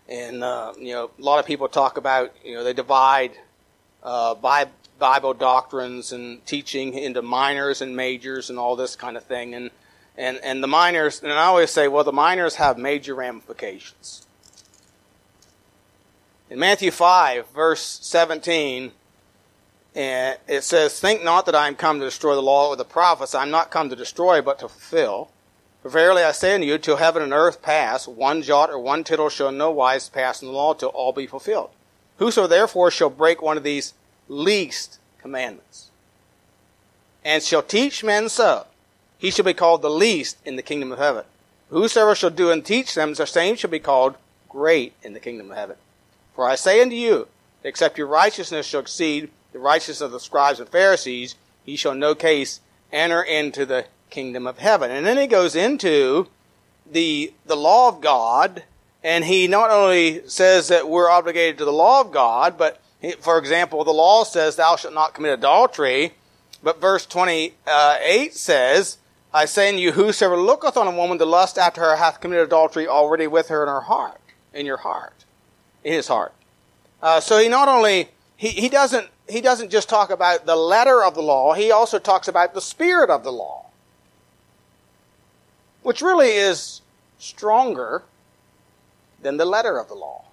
And, 0.08 0.42
uh, 0.42 0.72
you 0.76 0.92
know, 0.92 1.10
a 1.16 1.22
lot 1.22 1.38
of 1.38 1.46
people 1.46 1.68
talk 1.68 1.98
about, 1.98 2.34
you 2.44 2.54
know, 2.54 2.64
they 2.64 2.72
divide 2.72 3.32
uh, 4.02 4.34
Bible 4.98 5.34
doctrines 5.34 6.12
and 6.12 6.44
teaching 6.46 6.94
into 6.94 7.22
minors 7.22 7.80
and 7.80 7.94
majors 7.94 8.50
and 8.50 8.58
all 8.58 8.74
this 8.74 8.96
kind 8.96 9.16
of 9.16 9.24
thing. 9.24 9.54
And, 9.54 9.70
and, 10.16 10.38
and 10.42 10.62
the 10.62 10.68
minors, 10.68 11.22
and 11.22 11.32
I 11.32 11.44
always 11.44 11.70
say, 11.70 11.88
well, 11.88 12.04
the 12.04 12.12
minors 12.12 12.56
have 12.56 12.78
major 12.78 13.14
ramifications. 13.14 14.26
In 16.50 16.58
Matthew 16.58 16.90
5, 16.90 17.48
verse 17.48 17.98
17, 18.02 18.92
eh, 19.96 20.34
it 20.46 20.62
says, 20.62 21.00
Think 21.00 21.24
not 21.24 21.46
that 21.46 21.54
I 21.54 21.66
am 21.66 21.74
come 21.74 21.98
to 21.98 22.04
destroy 22.04 22.34
the 22.34 22.42
law 22.42 22.68
or 22.68 22.76
the 22.76 22.84
prophets. 22.84 23.34
I 23.34 23.42
am 23.42 23.50
not 23.50 23.70
come 23.70 23.88
to 23.90 23.96
destroy, 23.96 24.40
but 24.40 24.58
to 24.60 24.68
fulfill. 24.68 25.30
For 25.82 25.88
verily 25.88 26.22
I 26.22 26.32
say 26.32 26.54
unto 26.54 26.66
you, 26.66 26.78
till 26.78 26.96
heaven 26.96 27.22
and 27.22 27.32
earth 27.32 27.60
pass, 27.60 28.06
one 28.06 28.42
jot 28.42 28.70
or 28.70 28.78
one 28.78 29.04
tittle 29.04 29.28
shall 29.28 29.52
no 29.52 29.70
wise 29.70 30.08
pass 30.08 30.40
in 30.40 30.48
the 30.48 30.54
law 30.54 30.74
till 30.74 30.90
all 30.90 31.12
be 31.12 31.26
fulfilled. 31.26 31.70
Whoso 32.18 32.46
therefore 32.46 32.90
shall 32.90 33.10
break 33.10 33.42
one 33.42 33.56
of 33.56 33.64
these 33.64 33.94
least 34.28 34.98
commandments, 35.20 35.90
and 37.24 37.42
shall 37.42 37.62
teach 37.62 38.04
men 38.04 38.28
so, 38.28 38.66
he 39.18 39.30
shall 39.30 39.44
be 39.44 39.54
called 39.54 39.82
the 39.82 39.90
least 39.90 40.38
in 40.44 40.56
the 40.56 40.62
kingdom 40.62 40.92
of 40.92 40.98
heaven. 40.98 41.24
Whosoever 41.70 42.14
shall 42.14 42.30
do 42.30 42.50
and 42.50 42.64
teach 42.64 42.94
them, 42.94 43.14
the 43.14 43.26
same 43.26 43.56
shall 43.56 43.70
be 43.70 43.78
called 43.78 44.16
great 44.48 44.92
in 45.02 45.12
the 45.12 45.20
kingdom 45.20 45.50
of 45.50 45.56
heaven. 45.56 45.76
For 46.34 46.48
I 46.48 46.54
say 46.54 46.80
unto 46.80 46.96
you, 46.96 47.28
except 47.62 47.98
your 47.98 48.06
righteousness 48.06 48.66
shall 48.66 48.80
exceed 48.80 49.30
the 49.52 49.58
righteousness 49.58 50.00
of 50.00 50.12
the 50.12 50.20
scribes 50.20 50.60
and 50.60 50.68
Pharisees, 50.68 51.36
ye 51.64 51.76
shall 51.76 51.92
in 51.92 51.98
no 51.98 52.14
case 52.14 52.60
enter 52.92 53.22
into 53.22 53.64
the 53.64 53.86
kingdom 54.10 54.46
of 54.46 54.58
heaven. 54.58 54.90
And 54.90 55.06
then 55.06 55.16
he 55.16 55.26
goes 55.26 55.56
into 55.56 56.28
the, 56.90 57.32
the 57.46 57.56
law 57.56 57.88
of 57.88 58.00
God, 58.00 58.64
and 59.02 59.24
he 59.24 59.48
not 59.48 59.70
only 59.70 60.26
says 60.28 60.68
that 60.68 60.88
we're 60.88 61.10
obligated 61.10 61.58
to 61.58 61.64
the 61.64 61.72
law 61.72 62.00
of 62.00 62.12
God, 62.12 62.56
but 62.58 62.80
for 63.20 63.38
example, 63.38 63.84
the 63.84 63.90
law 63.90 64.24
says 64.24 64.56
thou 64.56 64.76
shalt 64.76 64.94
not 64.94 65.14
commit 65.14 65.32
adultery, 65.34 66.14
but 66.62 66.80
verse 66.80 67.06
28 67.06 67.54
uh, 67.66 68.32
says, 68.32 68.98
I 69.34 69.44
say 69.44 69.68
unto 69.68 69.80
you, 69.80 69.92
whosoever 69.92 70.38
looketh 70.38 70.78
on 70.78 70.86
a 70.86 70.96
woman 70.96 71.18
to 71.18 71.26
lust 71.26 71.58
after 71.58 71.82
her 71.82 71.96
hath 71.96 72.20
committed 72.20 72.46
adultery 72.46 72.88
already 72.88 73.26
with 73.26 73.48
her 73.48 73.62
in 73.64 73.68
her 73.68 73.82
heart, 73.82 74.20
in 74.54 74.64
your 74.64 74.78
heart 74.78 75.24
in 75.84 75.92
his 75.92 76.08
heart. 76.08 76.32
Uh, 77.02 77.20
so 77.20 77.38
he 77.38 77.48
not 77.48 77.68
only 77.68 78.08
he, 78.36 78.48
he 78.48 78.68
doesn't 78.68 79.08
he 79.28 79.40
doesn't 79.40 79.70
just 79.70 79.88
talk 79.88 80.10
about 80.10 80.46
the 80.46 80.56
letter 80.56 81.04
of 81.04 81.14
the 81.14 81.22
law, 81.22 81.52
he 81.52 81.70
also 81.70 81.98
talks 81.98 82.26
about 82.26 82.54
the 82.54 82.60
spirit 82.60 83.10
of 83.10 83.22
the 83.22 83.32
law. 83.32 83.66
Which 85.82 86.00
really 86.00 86.30
is 86.30 86.80
stronger 87.18 88.02
than 89.22 89.36
the 89.36 89.44
letter 89.44 89.78
of 89.78 89.88
the 89.88 89.94
law. 89.94 90.24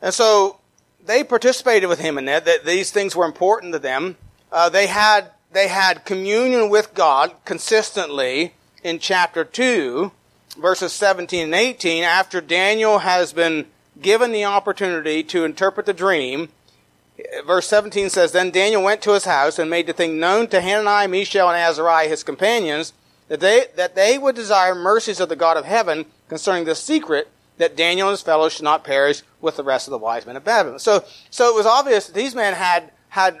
And 0.00 0.12
so 0.12 0.58
they 1.04 1.24
participated 1.24 1.88
with 1.88 1.98
him 1.98 2.18
in 2.18 2.26
that, 2.26 2.44
that 2.44 2.64
these 2.64 2.90
things 2.90 3.16
were 3.16 3.24
important 3.24 3.72
to 3.72 3.78
them. 3.78 4.16
Uh, 4.52 4.68
they 4.68 4.86
had 4.86 5.30
they 5.54 5.68
had 5.68 6.04
communion 6.04 6.68
with 6.68 6.92
God 6.92 7.32
consistently 7.44 8.54
in 8.82 8.98
chapter 8.98 9.44
2 9.44 10.12
verses 10.56 10.92
17 10.92 11.44
and 11.44 11.54
18, 11.54 12.04
after 12.04 12.40
Daniel 12.40 12.98
has 12.98 13.32
been 13.32 13.66
given 14.00 14.32
the 14.32 14.44
opportunity 14.44 15.22
to 15.22 15.44
interpret 15.44 15.86
the 15.86 15.92
dream, 15.92 16.48
verse 17.46 17.66
17 17.68 18.10
says, 18.10 18.32
Then 18.32 18.50
Daniel 18.50 18.82
went 18.82 19.02
to 19.02 19.12
his 19.12 19.24
house 19.24 19.58
and 19.58 19.70
made 19.70 19.86
the 19.86 19.92
thing 19.92 20.18
known 20.18 20.48
to 20.48 20.60
Hananiah, 20.60 21.08
Mishael, 21.08 21.48
and 21.48 21.58
Azariah, 21.58 22.08
his 22.08 22.24
companions, 22.24 22.92
that 23.28 23.40
they, 23.40 23.66
that 23.76 23.94
they 23.94 24.18
would 24.18 24.34
desire 24.34 24.74
mercies 24.74 25.20
of 25.20 25.28
the 25.28 25.36
God 25.36 25.56
of 25.56 25.64
heaven 25.64 26.06
concerning 26.28 26.64
the 26.64 26.74
secret 26.74 27.28
that 27.56 27.76
Daniel 27.76 28.08
and 28.08 28.14
his 28.14 28.22
fellows 28.22 28.52
should 28.52 28.64
not 28.64 28.84
perish 28.84 29.22
with 29.40 29.56
the 29.56 29.64
rest 29.64 29.86
of 29.86 29.92
the 29.92 29.98
wise 29.98 30.26
men 30.26 30.36
of 30.36 30.44
Babylon. 30.44 30.78
So, 30.80 31.04
so 31.30 31.48
it 31.48 31.54
was 31.54 31.66
obvious 31.66 32.06
that 32.06 32.14
these 32.14 32.34
men 32.34 32.54
had, 32.54 32.90
had 33.10 33.38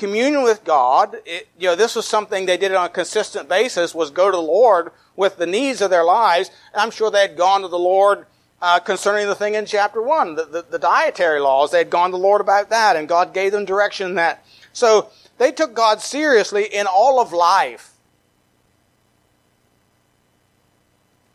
communion 0.00 0.42
with 0.42 0.64
God. 0.64 1.18
It, 1.26 1.46
you 1.58 1.68
know, 1.68 1.76
this 1.76 1.94
was 1.94 2.06
something 2.06 2.46
they 2.46 2.56
did 2.56 2.74
on 2.74 2.86
a 2.86 2.88
consistent 2.88 3.48
basis, 3.48 3.94
was 3.94 4.10
go 4.10 4.30
to 4.30 4.36
the 4.36 4.42
Lord 4.42 4.92
with 5.14 5.36
the 5.36 5.46
needs 5.46 5.82
of 5.82 5.90
their 5.90 6.04
lives. 6.04 6.50
I'm 6.74 6.90
sure 6.90 7.10
they 7.10 7.20
had 7.20 7.36
gone 7.36 7.60
to 7.60 7.68
the 7.68 7.78
Lord 7.78 8.26
uh, 8.62 8.80
concerning 8.80 9.26
the 9.26 9.34
thing 9.34 9.54
in 9.54 9.66
chapter 9.66 10.00
1, 10.00 10.34
the, 10.34 10.44
the, 10.46 10.62
the 10.70 10.78
dietary 10.78 11.38
laws. 11.38 11.70
They 11.70 11.78
had 11.78 11.90
gone 11.90 12.10
to 12.10 12.16
the 12.16 12.22
Lord 12.22 12.40
about 12.40 12.70
that, 12.70 12.96
and 12.96 13.06
God 13.06 13.34
gave 13.34 13.52
them 13.52 13.66
direction 13.66 14.08
in 14.08 14.14
that. 14.14 14.44
So 14.72 15.10
they 15.36 15.52
took 15.52 15.74
God 15.74 16.00
seriously 16.00 16.64
in 16.64 16.86
all 16.86 17.20
of 17.20 17.32
life. 17.32 17.92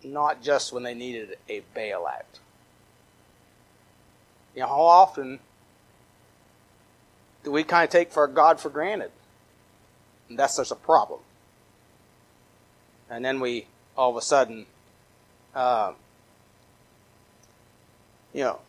Not 0.04 0.42
just 0.42 0.74
when 0.74 0.82
they 0.82 0.96
needed 0.96 1.38
a 1.48 1.62
bailout. 1.76 2.24
You 4.56 4.62
know, 4.62 4.68
how 4.68 4.82
often 4.82 5.40
do 7.46 7.52
we 7.52 7.64
kind 7.64 7.84
of 7.84 7.92
take 7.92 8.12
for 8.12 8.28
God 8.28 8.60
for 8.60 8.70
granted? 8.70 9.12
And 10.28 10.38
that's 10.38 10.58
just 10.58 10.72
a 10.72 10.76
problem. 10.76 11.20
And 13.10 13.24
then 13.24 13.40
we 13.40 13.68
all 13.96 14.10
of 14.10 14.18
a 14.18 14.22
sudden, 14.22 14.66
uh, 15.54 15.94
you 18.34 18.44
know, 18.44 18.60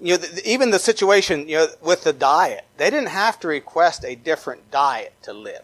you 0.00 0.10
know, 0.12 0.16
the, 0.18 0.48
even 0.48 0.70
the 0.70 0.78
situation, 0.78 1.48
you 1.48 1.56
know, 1.56 1.66
with 1.80 2.02
the 2.02 2.12
diet, 2.12 2.64
they 2.76 2.90
didn't 2.90 3.08
have 3.08 3.38
to 3.40 3.48
request 3.48 4.04
a 4.04 4.16
different 4.16 4.70
diet 4.70 5.14
to 5.22 5.32
live. 5.32 5.62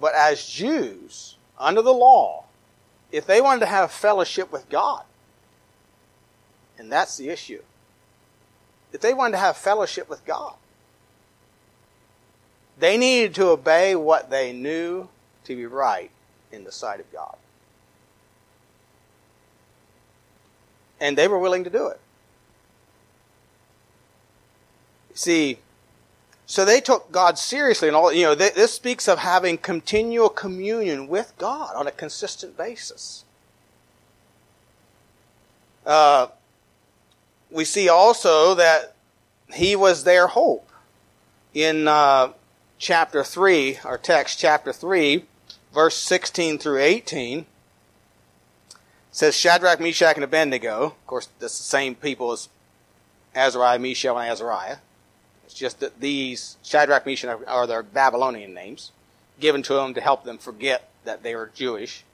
But 0.00 0.14
as 0.14 0.48
Jews, 0.48 1.36
under 1.58 1.82
the 1.82 1.92
law, 1.92 2.44
if 3.10 3.26
they 3.26 3.40
wanted 3.40 3.60
to 3.60 3.66
have 3.66 3.90
fellowship 3.90 4.52
with 4.52 4.68
God, 4.68 5.02
and 6.78 6.90
that's 6.90 7.16
the 7.16 7.30
issue, 7.30 7.62
if 8.96 9.02
they 9.02 9.12
wanted 9.12 9.32
to 9.32 9.38
have 9.38 9.58
fellowship 9.58 10.08
with 10.08 10.24
God, 10.24 10.54
they 12.78 12.96
needed 12.96 13.34
to 13.34 13.48
obey 13.48 13.94
what 13.94 14.30
they 14.30 14.54
knew 14.54 15.08
to 15.44 15.54
be 15.54 15.66
right 15.66 16.10
in 16.50 16.64
the 16.64 16.72
sight 16.72 16.98
of 16.98 17.12
God. 17.12 17.36
And 20.98 21.16
they 21.18 21.28
were 21.28 21.38
willing 21.38 21.62
to 21.64 21.70
do 21.70 21.88
it. 21.88 22.00
See, 25.12 25.58
so 26.46 26.64
they 26.64 26.80
took 26.80 27.12
God 27.12 27.38
seriously, 27.38 27.88
and 27.88 27.96
all 27.96 28.10
you 28.10 28.22
know. 28.22 28.34
This 28.34 28.72
speaks 28.72 29.08
of 29.08 29.18
having 29.18 29.58
continual 29.58 30.30
communion 30.30 31.06
with 31.06 31.34
God 31.36 31.74
on 31.76 31.86
a 31.86 31.90
consistent 31.90 32.56
basis. 32.56 33.24
Uh, 35.84 36.28
we 37.56 37.64
see 37.64 37.88
also 37.88 38.54
that 38.54 38.94
he 39.52 39.74
was 39.74 40.04
their 40.04 40.26
hope 40.26 40.68
in 41.54 41.88
uh, 41.88 42.32
chapter 42.78 43.24
three, 43.24 43.78
our 43.82 43.96
text, 43.96 44.38
chapter 44.38 44.72
three, 44.72 45.24
verse 45.72 45.96
sixteen 45.96 46.58
through 46.58 46.80
eighteen. 46.80 47.46
says 49.10 49.34
Shadrach, 49.34 49.80
Meshach, 49.80 50.16
and 50.16 50.24
Abednego. 50.24 50.84
Of 50.84 51.06
course, 51.06 51.28
that's 51.38 51.56
the 51.56 51.64
same 51.64 51.94
people 51.94 52.32
as 52.32 52.50
Azariah, 53.34 53.78
Mishael, 53.78 54.18
and 54.18 54.30
Azariah 54.30 54.76
It's 55.44 55.54
just 55.54 55.80
that 55.80 56.00
these 56.00 56.58
Shadrach, 56.62 57.06
Meshach 57.06 57.40
are 57.46 57.66
their 57.66 57.82
Babylonian 57.82 58.52
names, 58.52 58.92
given 59.40 59.62
to 59.62 59.74
them 59.74 59.94
to 59.94 60.00
help 60.02 60.24
them 60.24 60.38
forget 60.38 60.90
that 61.04 61.22
they 61.22 61.34
were 61.34 61.50
Jewish. 61.54 62.04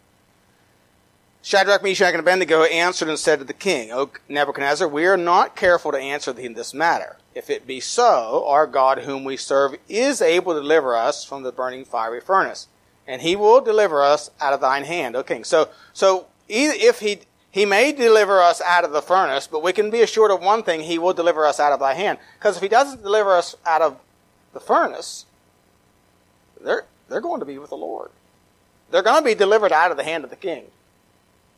Shadrach, 1.43 1.83
Meshach, 1.83 2.13
and 2.13 2.21
Abednego 2.21 2.63
answered 2.63 3.09
and 3.09 3.19
said 3.19 3.41
to 3.41 3.45
the 3.45 3.53
king, 3.53 3.91
O 3.91 4.11
Nebuchadnezzar, 4.29 4.87
we 4.87 5.07
are 5.07 5.17
not 5.17 5.57
careful 5.57 5.91
to 5.91 5.99
answer 5.99 6.33
thee 6.33 6.45
in 6.45 6.55
this 6.55 6.73
matter. 6.73 7.17
If 7.35 7.51
it 7.51 7.67
be 7.67 7.81
so, 7.81 8.45
our 8.47 8.67
God 8.67 9.01
whom 9.01 9.25
we 9.25 9.37
serve 9.37 9.77
is 9.89 10.23
able 10.23 10.55
to 10.55 10.61
deliver 10.61 10.95
us 10.95 11.25
from 11.25 11.43
the 11.43 11.51
burning 11.51 11.85
fiery 11.85 12.21
furnace, 12.21 12.69
and 13.09 13.23
he 13.23 13.35
will 13.35 13.61
deliver 13.61 14.03
us 14.03 14.31
out 14.41 14.53
of 14.53 14.61
thine 14.61 14.85
hand, 14.85 15.17
O 15.17 15.23
king. 15.25 15.43
So, 15.43 15.69
so 15.93 16.27
if 16.49 17.01
he 17.01 17.21
he 17.53 17.67
may 17.67 17.93
deliver 17.93 18.41
us 18.41 18.63
out 18.63 18.83
of 18.83 18.93
the 18.93 19.03
furnace, 19.03 19.47
but 19.47 19.63
we 19.63 19.75
can 19.75 19.91
be 19.91 20.01
assured 20.01 20.31
of 20.31 20.41
one 20.41 20.63
thing 20.63 20.81
He 20.81 20.99
will 20.99 21.13
deliver 21.13 21.45
us 21.45 21.61
out 21.61 21.71
of 21.71 21.81
thy 21.81 21.93
hand. 21.93 22.19
Because 22.39 22.57
if 22.57 22.63
He 22.63 22.69
doesn't 22.69 23.03
deliver 23.03 23.37
us 23.37 23.55
out 23.67 23.83
of 23.83 24.01
the 24.55 24.61
furnace, 24.61 25.27
they're, 26.59 26.87
they're 27.09 27.21
going 27.21 27.41
to 27.41 27.47
be 27.47 27.59
with 27.59 27.69
the 27.69 27.77
Lord. 27.77 28.11
They're 28.91 29.03
going 29.03 29.23
to 29.23 29.25
be 29.25 29.35
delivered 29.35 29.71
out 29.71 29.91
of 29.91 29.99
the 29.99 30.03
hand 30.03 30.25
of 30.25 30.31
the 30.31 30.37
king. 30.37 30.65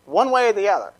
One 0.06 0.30
way 0.30 0.48
or 0.48 0.52
the 0.52 0.68
other. 0.68 0.92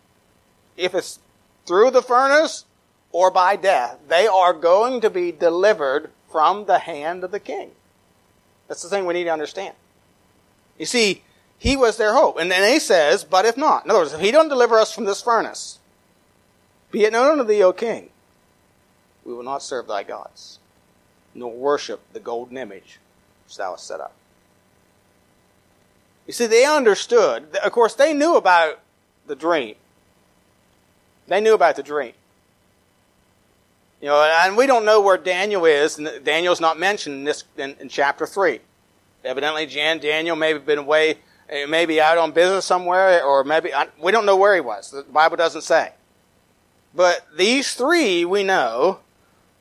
If 0.77 0.95
it's 0.95 1.19
through 1.67 1.91
the 1.91 2.03
furnace 2.03 2.65
or 3.13 3.31
by 3.31 3.57
death, 3.57 3.99
they 4.09 4.27
are 4.27 4.53
going 4.53 5.01
to 5.01 5.11
be 5.11 5.33
delivered 5.33 6.11
from 6.31 6.65
the 6.67 6.79
hand 6.79 7.23
of 7.23 7.31
the 7.31 7.41
king. 7.41 7.71
That's 8.69 8.83
the 8.83 8.89
thing 8.89 9.07
we 9.07 9.15
need 9.15 9.25
to 9.25 9.33
understand. 9.33 9.75
You 10.79 10.87
see, 10.87 11.23
he 11.59 11.77
was 11.77 11.97
their 11.97 12.15
hope. 12.15 12.39
And 12.39 12.51
then 12.51 12.71
he 12.71 12.79
says, 12.79 13.25
but 13.25 13.45
if 13.45 13.57
not. 13.57 13.85
In 13.85 13.91
other 13.91 14.01
words, 14.01 14.13
if 14.13 14.21
he 14.21 14.31
don't 14.31 14.49
deliver 14.49 14.79
us 14.79 14.93
from 14.93 15.05
this 15.05 15.23
furnace, 15.23 15.79
be 16.91 17.05
it 17.05 17.13
known 17.13 17.39
unto 17.39 17.45
thee, 17.45 17.63
O 17.63 17.73
king, 17.73 18.11
we 19.25 19.33
will 19.33 19.43
not 19.43 19.63
serve 19.63 19.87
thy 19.87 20.03
gods, 20.03 20.59
nor 21.35 21.53
worship 21.53 22.01
the 22.13 22.21
golden 22.21 22.57
image 22.57 22.99
which 23.47 23.57
thou 23.57 23.73
hast 23.73 23.87
set 23.87 24.01
up. 24.01 24.15
You 26.27 26.33
see, 26.33 26.47
they 26.47 26.65
understood. 26.65 27.57
Of 27.57 27.73
course, 27.73 27.95
they 27.95 28.15
knew 28.15 28.37
about 28.37 28.81
the 29.27 29.37
dream. 29.37 29.75
They 31.27 31.41
knew 31.41 31.55
about 31.55 31.77
the 31.77 31.83
dream. 31.83 32.13
You 34.01 34.09
know, 34.09 34.23
and 34.23 34.57
we 34.57 34.67
don't 34.67 34.85
know 34.85 35.01
where 35.01 35.17
Daniel 35.17 35.65
is, 35.65 35.99
and 35.99 36.25
Daniel's 36.25 36.61
not 36.61 36.79
mentioned 36.79 37.17
in 37.17 37.25
this 37.25 37.45
in, 37.57 37.75
in 37.81 37.89
chapter 37.89 38.27
three. 38.27 38.61
Evidently, 39.25 39.67
Jan 39.67 39.99
Daniel 39.99 40.37
may 40.37 40.53
have 40.53 40.67
been 40.67 40.79
away 40.79 41.19
eh, 41.49 41.65
maybe 41.67 42.01
out 42.01 42.19
on 42.19 42.33
business 42.33 42.67
somewhere, 42.67 43.25
or 43.25 43.45
maybe, 43.45 43.71
we 43.99 44.13
don't 44.13 44.27
know 44.27 44.37
where 44.37 44.55
he 44.55 44.61
was. 44.61 44.91
The 44.91 45.05
Bible 45.05 45.37
doesn't 45.37 45.63
say. 45.63 45.93
But 46.95 47.27
these 47.35 47.75
three, 47.75 48.25
we 48.25 48.45
know, 48.45 49.01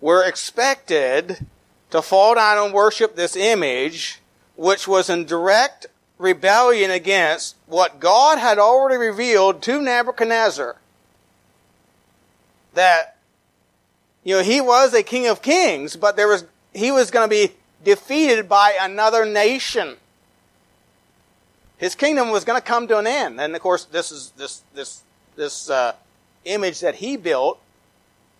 were 0.02 0.23
expected 0.23 1.45
to 1.91 2.02
fall 2.02 2.36
down 2.36 2.65
and 2.65 2.73
worship 2.73 3.15
this 3.15 3.36
image, 3.38 4.19
which 4.56 4.88
was 4.88 5.10
in 5.10 5.26
direct 5.26 5.88
rebellion 6.24 6.90
against 6.90 7.56
what 7.68 8.00
God 8.00 8.40
had 8.40 8.58
already 8.58 8.98
revealed 8.98 9.62
to 9.64 9.82
Nebuchadnezzar. 9.82 10.78
That, 12.74 13.18
you 14.24 14.38
know, 14.38 14.44
he 14.44 14.60
was 14.62 14.94
a 14.94 15.04
king 15.04 15.28
of 15.28 15.42
kings, 15.42 15.96
but 15.96 16.16
there 16.16 16.28
was, 16.28 16.46
he 16.74 16.92
was 16.92 17.12
going 17.12 17.30
to 17.30 17.30
be 17.30 17.54
defeated 17.84 18.50
by 18.50 18.76
another 18.80 19.26
nation 19.26 19.98
his 21.84 21.96
kingdom 21.96 22.30
was 22.30 22.46
going 22.46 22.58
to 22.58 22.66
come 22.66 22.88
to 22.88 22.98
an 22.98 23.06
end. 23.06 23.42
And 23.42 23.54
of 23.54 23.62
course, 23.62 23.84
this 23.84 24.10
is 24.10 24.32
this 24.38 24.64
this 24.74 25.02
this 25.36 25.70
uh, 25.70 25.94
image 26.46 26.80
that 26.80 26.96
he 26.96 27.18
built 27.18 27.60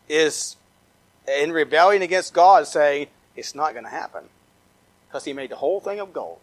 is 0.08 0.56
in 1.28 1.52
rebellion 1.52 2.02
against 2.02 2.34
God, 2.34 2.68
saying 2.68 3.08
it's 3.36 3.54
not 3.54 3.74
going 3.74 3.84
to 3.84 3.92
happen 3.92 4.30
because 5.08 5.26
he 5.26 5.34
made 5.34 5.50
the 5.50 5.58
whole 5.58 5.82
thing 5.82 6.00
of 6.00 6.14
gold. 6.14 6.40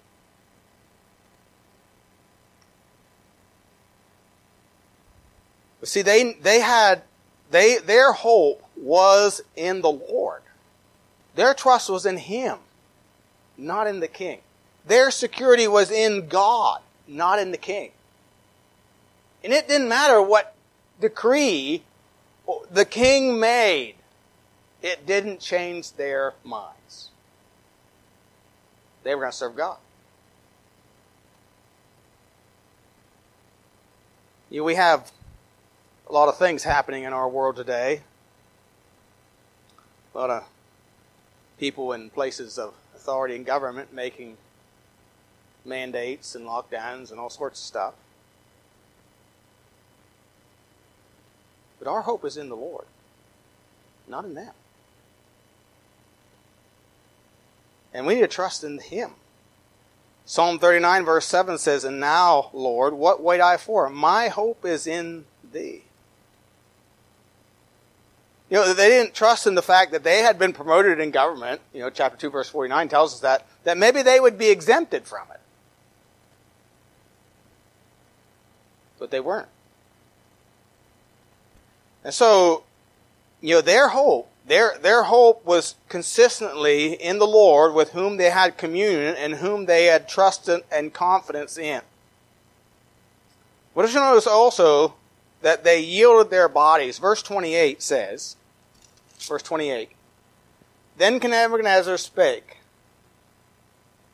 But 5.80 5.88
see, 5.88 6.02
they 6.02 6.34
they 6.34 6.60
had 6.60 7.02
they 7.50 7.78
their 7.78 8.12
hope 8.12 8.62
was 8.76 9.40
in 9.56 9.80
the 9.80 9.90
Lord. 9.90 10.42
Their 11.34 11.54
trust 11.54 11.90
was 11.90 12.06
in 12.06 12.18
Him, 12.18 12.58
not 13.56 13.86
in 13.86 14.00
the 14.00 14.08
king. 14.08 14.40
Their 14.86 15.10
security 15.10 15.66
was 15.66 15.90
in 15.90 16.28
God 16.28 16.80
not 17.10 17.38
in 17.38 17.50
the 17.50 17.58
king. 17.58 17.90
And 19.42 19.52
it 19.52 19.68
didn't 19.68 19.88
matter 19.88 20.22
what 20.22 20.54
decree 21.00 21.82
the 22.70 22.84
king 22.84 23.38
made, 23.38 23.94
it 24.82 25.06
didn't 25.06 25.40
change 25.40 25.92
their 25.92 26.34
minds. 26.44 27.10
They 29.02 29.14
were 29.14 29.22
going 29.22 29.32
to 29.32 29.36
serve 29.36 29.56
God. 29.56 29.78
You 34.50 34.60
know, 34.60 34.64
we 34.64 34.74
have 34.74 35.12
a 36.10 36.12
lot 36.12 36.28
of 36.28 36.36
things 36.36 36.64
happening 36.64 37.04
in 37.04 37.12
our 37.12 37.28
world 37.28 37.54
today. 37.54 38.00
A 40.12 40.18
lot 40.18 40.28
of 40.28 40.44
people 41.56 41.92
in 41.92 42.10
places 42.10 42.58
of 42.58 42.74
authority 42.96 43.36
and 43.36 43.46
government 43.46 43.92
making 43.92 44.36
mandates 45.64 46.34
and 46.34 46.46
lockdowns 46.46 47.12
and 47.12 47.20
all 47.20 47.30
sorts 47.30 47.60
of 47.60 47.64
stuff. 47.64 47.94
But 51.78 51.86
our 51.86 52.02
hope 52.02 52.24
is 52.24 52.36
in 52.36 52.48
the 52.48 52.56
Lord, 52.56 52.86
not 54.08 54.24
in 54.24 54.34
them. 54.34 54.52
And 57.94 58.04
we 58.04 58.16
need 58.16 58.22
to 58.22 58.28
trust 58.28 58.64
in 58.64 58.80
Him. 58.80 59.10
Psalm 60.26 60.58
39, 60.58 61.04
verse 61.04 61.26
7 61.26 61.56
says, 61.56 61.84
And 61.84 62.00
now, 62.00 62.50
Lord, 62.52 62.94
what 62.94 63.22
wait 63.22 63.40
I 63.40 63.56
for? 63.56 63.88
My 63.88 64.26
hope 64.26 64.64
is 64.64 64.88
in 64.88 65.24
Thee. 65.52 65.84
You 68.50 68.56
know, 68.56 68.74
they 68.74 68.88
didn't 68.88 69.14
trust 69.14 69.46
in 69.46 69.54
the 69.54 69.62
fact 69.62 69.92
that 69.92 70.02
they 70.02 70.18
had 70.18 70.36
been 70.36 70.52
promoted 70.52 70.98
in 70.98 71.12
government. 71.12 71.60
You 71.72 71.80
know, 71.80 71.90
chapter 71.90 72.18
2, 72.18 72.30
verse 72.30 72.48
49 72.48 72.88
tells 72.88 73.14
us 73.14 73.20
that, 73.20 73.46
that 73.62 73.78
maybe 73.78 74.02
they 74.02 74.18
would 74.18 74.36
be 74.36 74.50
exempted 74.50 75.06
from 75.06 75.28
it. 75.32 75.40
but 78.98 79.10
they 79.10 79.18
weren't. 79.20 79.48
And 82.04 82.12
so, 82.12 82.64
you 83.40 83.54
know, 83.54 83.62
their 83.62 83.88
hope, 83.88 84.30
their, 84.46 84.76
their 84.78 85.04
hope 85.04 85.42
was 85.46 85.74
consistently 85.88 86.92
in 86.92 87.18
the 87.18 87.26
Lord 87.26 87.72
with 87.72 87.92
whom 87.92 88.18
they 88.18 88.28
had 88.28 88.58
communion 88.58 89.14
and 89.16 89.36
whom 89.36 89.64
they 89.64 89.86
had 89.86 90.06
trust 90.06 90.50
and 90.70 90.92
confidence 90.92 91.56
in. 91.56 91.80
What 93.72 93.86
did 93.86 93.94
you 93.94 94.00
notice 94.00 94.26
also 94.26 94.94
that 95.42 95.64
they 95.64 95.80
yielded 95.80 96.30
their 96.30 96.48
bodies. 96.48 96.98
Verse 96.98 97.22
28 97.22 97.82
says, 97.82 98.36
verse 99.26 99.42
28, 99.42 99.90
Then 100.96 101.18
Nebuchadnezzar 101.18 101.96
spake 101.98 102.58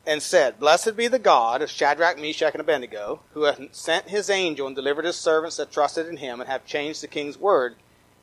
and 0.07 0.23
said, 0.23 0.61
Blessed 0.61 0.97
be 0.97 1.09
the 1.09 1.19
God 1.19 1.62
of 1.62 1.71
Shadrach, 1.71 2.19
Meshach, 2.19 2.55
and 2.55 2.61
Abednego, 2.61 3.21
who 3.33 3.42
hath 3.42 3.61
sent 3.75 4.09
his 4.09 4.31
angel 4.31 4.66
and 4.66 4.77
delivered 4.77 5.05
his 5.05 5.16
servants 5.16 5.57
that 5.57 5.73
trusted 5.73 6.07
in 6.07 6.19
him 6.19 6.40
and 6.40 6.49
have 6.49 6.64
changed 6.64 7.03
the 7.03 7.09
king's 7.09 7.37
word, 7.37 7.75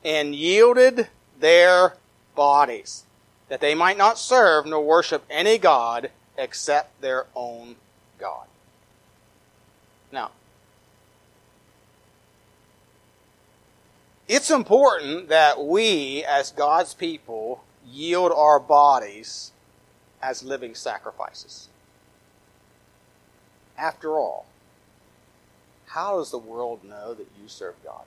and 0.03 0.33
yielded 0.33 1.09
their 1.39 1.97
bodies, 2.35 3.03
that 3.49 3.59
they 3.59 3.75
might 3.75 3.97
not 3.97 4.17
serve 4.17 4.65
nor 4.65 4.83
worship 4.83 5.23
any 5.29 5.57
God 5.57 6.09
except 6.37 7.01
their 7.01 7.25
own 7.35 7.75
God. 8.17 8.47
Now, 10.11 10.31
it's 14.33 14.49
important 14.49 15.29
that 15.29 15.63
we, 15.63 16.23
as 16.23 16.49
God's 16.49 16.95
people, 16.95 17.63
yield 17.87 18.31
our 18.31 18.59
bodies 18.59 19.51
as 20.23 20.41
living 20.41 20.73
sacrifices. 20.73 21.69
After 23.77 24.13
all, 24.17 24.47
how 25.85 26.17
does 26.17 26.31
the 26.31 26.39
world 26.39 26.83
know 26.83 27.13
that 27.13 27.27
you 27.39 27.47
serve 27.47 27.75
God? 27.83 28.05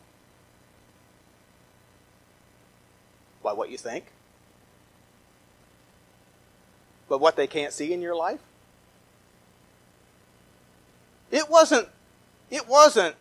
By 3.41 3.53
what 3.53 3.71
you 3.71 3.79
think? 3.79 4.07
But 7.09 7.21
what 7.21 7.37
they 7.37 7.47
can't 7.47 7.73
see 7.73 7.93
in 7.93 8.03
your 8.03 8.17
life? 8.17 8.41
It 11.31 11.49
wasn't, 11.49 11.87
it 12.51 12.67
wasn't 12.67 13.15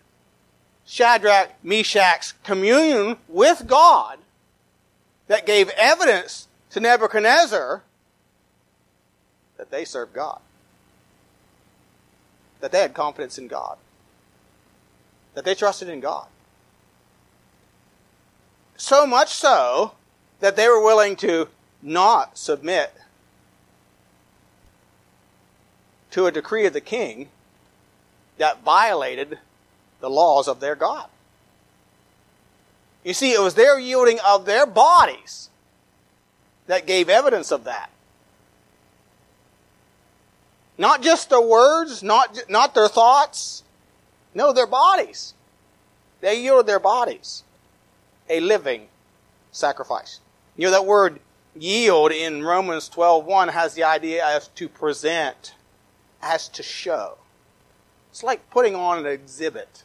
Shadrach, 0.86 1.52
Meshach's 1.64 2.34
communion 2.44 3.18
with 3.28 3.68
God 3.68 4.20
that 5.28 5.46
gave 5.46 5.70
evidence 5.70 6.48
to 6.70 6.80
Nebuchadnezzar 6.80 7.84
that 9.58 9.72
they 9.72 9.86
served 9.86 10.14
God. 10.14 10.40
That 12.60 12.72
they 12.72 12.82
had 12.82 12.94
confidence 12.94 13.38
in 13.38 13.48
God. 13.48 13.78
That 15.34 15.44
they 15.44 15.56
trusted 15.56 15.90
in 15.90 16.00
God. 16.00 16.28
So 18.78 19.08
much 19.08 19.34
so 19.34 19.94
that 20.40 20.56
they 20.56 20.68
were 20.68 20.84
willing 20.84 21.16
to 21.18 21.48
not 21.82 22.38
submit 22.38 22.94
to 26.12 26.26
a 26.26 26.32
decree 26.32 26.66
of 26.66 26.74
the 26.74 26.82
king 26.82 27.30
that 28.38 28.64
violated 28.64 29.40
the 30.00 30.10
laws 30.10 30.48
of 30.48 30.60
their 30.60 30.76
God. 30.76 31.08
You 33.04 33.14
see, 33.14 33.34
it 33.34 33.42
was 33.42 33.54
their 33.54 33.80
yielding 33.80 34.20
of 34.28 34.46
their 34.46 34.66
bodies 34.66 35.50
that 36.68 36.88
gave 36.88 37.10
evidence 37.10 37.52
of 37.52 37.66
that. 37.66 37.90
Not 40.78 41.02
just 41.02 41.30
their 41.30 41.42
words, 41.42 42.04
not, 42.04 42.46
not 42.50 42.74
their 42.74 42.88
thoughts. 42.88 43.64
No, 44.34 44.52
their 44.52 44.68
bodies. 44.68 45.34
They 46.22 46.42
yielded 46.42 46.68
their 46.68 46.80
bodies. 46.80 47.44
A 48.30 48.40
living 48.40 48.88
sacrifice. 49.52 50.20
You 50.58 50.66
know, 50.66 50.72
that 50.72 50.86
word 50.86 51.20
yield 51.56 52.12
in 52.12 52.44
Romans 52.44 52.90
12.1 52.90 53.52
has 53.52 53.76
the 53.76 53.84
idea 53.84 54.26
as 54.26 54.50
to 54.50 54.68
present, 54.68 55.54
as 56.22 56.50
to 56.50 56.64
show. 56.64 57.18
It's 58.12 58.24
like 58.24 58.50
putting 58.50 58.76
on 58.76 59.00
an 59.00 59.06
exhibit. 59.06 59.84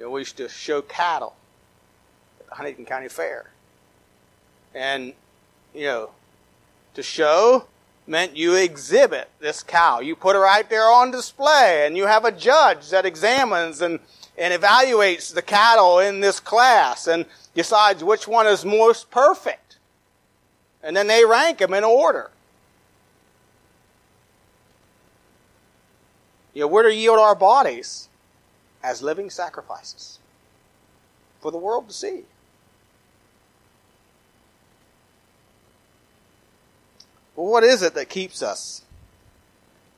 You 0.00 0.06
know, 0.06 0.12
we 0.12 0.22
used 0.22 0.38
to 0.38 0.48
show 0.48 0.80
cattle 0.80 1.34
at 2.40 2.48
the 2.48 2.54
Huntington 2.54 2.86
County 2.86 3.08
Fair. 3.08 3.50
And, 4.74 5.12
you 5.74 5.84
know, 5.84 6.10
to 6.94 7.02
show 7.02 7.66
meant 8.06 8.34
you 8.34 8.54
exhibit 8.54 9.28
this 9.40 9.62
cow. 9.62 10.00
You 10.00 10.16
put 10.16 10.36
it 10.36 10.38
right 10.38 10.66
there 10.70 10.90
on 10.90 11.10
display, 11.10 11.84
and 11.86 11.98
you 11.98 12.06
have 12.06 12.24
a 12.24 12.32
judge 12.32 12.88
that 12.88 13.04
examines 13.04 13.82
and, 13.82 14.00
and 14.38 14.58
evaluates 14.58 15.34
the 15.34 15.42
cattle 15.42 15.98
in 15.98 16.20
this 16.20 16.40
class 16.40 17.06
and 17.06 17.26
decides 17.54 18.02
which 18.02 18.26
one 18.26 18.46
is 18.46 18.64
most 18.64 19.10
perfect. 19.10 19.76
And 20.82 20.96
then 20.96 21.08
they 21.08 21.26
rank 21.26 21.58
them 21.58 21.74
in 21.74 21.84
order. 21.84 22.30
You 26.54 26.62
know, 26.62 26.68
we're 26.68 26.84
to 26.84 26.94
yield 26.94 27.18
our 27.18 27.34
bodies 27.34 28.08
as 28.82 29.02
living 29.02 29.30
sacrifices 29.30 30.18
for 31.40 31.50
the 31.50 31.58
world 31.58 31.88
to 31.88 31.94
see. 31.94 32.24
Well, 37.36 37.50
what 37.50 37.64
is 37.64 37.82
it 37.82 37.94
that 37.94 38.08
keeps 38.08 38.42
us 38.42 38.82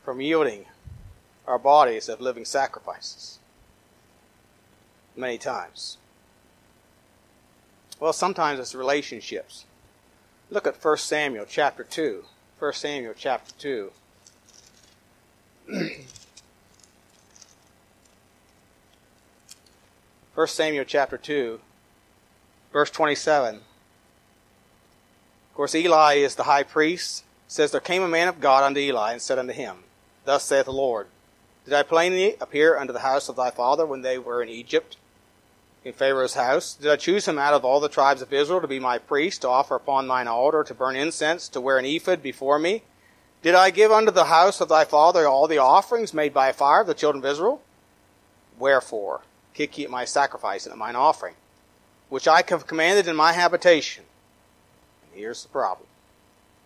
from 0.05 0.21
yielding 0.21 0.67
our 1.47 1.59
bodies 1.59 2.09
as 2.09 2.21
living 2.21 2.45
sacrifices? 2.45 3.39
Many 5.17 5.39
times. 5.39 5.99
Well, 7.99 8.13
sometimes 8.13 8.59
it's 8.61 8.75
relationships. 8.75 9.65
Look 10.51 10.67
at 10.67 10.83
1 10.83 10.97
Samuel 10.99 11.47
chapter 11.49 11.85
2. 11.85 12.25
1 12.59 12.73
Samuel 12.73 13.15
chapter 13.17 13.53
2. 13.59 13.91
1 20.35 20.47
Samuel 20.47 20.87
chapter 20.87 21.19
2, 21.19 21.61
verse 22.73 22.91
27. 22.91 23.57
Of 23.57 23.63
course, 25.55 25.75
Eli 25.75 26.15
is 26.15 26.37
the 26.37 26.45
high 26.45 26.63
priest. 26.63 27.25
It 27.49 27.53
says, 27.53 27.71
There 27.71 27.83
came 27.83 28.03
a 28.03 28.09
man 28.09 28.29
of 28.29 28.41
God 28.41 28.65
unto 28.65 28.81
Eli 28.81 29.13
and 29.13 29.21
said 29.21 29.39
unto 29.39 29.53
him, 29.53 29.85
Thus 30.25 30.45
saith 30.45 30.65
the 30.65 30.73
Lord, 30.73 31.09
Did 31.67 31.75
I 31.75 31.83
plainly 31.83 32.37
appear 32.41 32.79
unto 32.79 32.95
the 32.95 33.01
house 33.01 33.29
of 33.29 33.37
thy 33.37 33.51
father 33.51 33.85
when 33.85 34.01
they 34.01 34.19
were 34.19 34.43
in 34.43 34.49
Egypt, 34.49 34.97
in 35.85 35.93
Pharaoh's 35.93 36.33
house? 36.33 36.73
Did 36.73 36.91
I 36.91 36.97
choose 36.97 37.29
him 37.29 37.39
out 37.39 37.53
of 37.53 37.63
all 37.63 37.79
the 37.79 37.91
tribes 37.91 38.23
of 38.23 38.33
Israel 38.33 38.63
to 38.63 38.67
be 38.67 38.81
my 38.81 38.97
priest, 38.97 39.43
to 39.43 39.51
offer 39.51 39.75
upon 39.75 40.07
mine 40.07 40.29
altar, 40.29 40.65
to 40.65 40.73
burn 40.73 40.97
incense, 40.97 41.47
to 41.51 41.61
wear 41.61 41.77
an 41.77 41.85
ephod 41.85 42.23
before 42.23 42.59
me? 42.59 42.85
Did 43.43 43.55
I 43.55 43.69
give 43.69 43.93
unto 43.93 44.11
the 44.11 44.25
house 44.25 44.63
of 44.63 44.71
thy 44.71 44.87
father 44.87 45.29
all 45.29 45.47
the 45.47 45.59
offerings 45.59 46.15
made 46.15 46.33
by 46.33 46.53
fire 46.53 46.81
of 46.81 46.87
the 46.87 46.95
children 46.95 47.23
of 47.23 47.31
Israel? 47.31 47.61
Wherefore? 48.59 49.21
Kick 49.55 49.79
ye 49.79 49.85
at 49.85 49.91
my 49.91 50.05
sacrifice 50.05 50.65
and 50.65 50.73
at 50.73 50.79
mine 50.79 50.97
offering, 50.97 51.35
which 52.09 52.29
I 52.29 52.43
have 52.49 52.67
commanded 52.67 53.09
in 53.09 53.17
my 53.17 53.33
habitation. 53.33 54.05
And 55.05 55.19
here's 55.19 55.43
the 55.43 55.49
problem. 55.49 55.87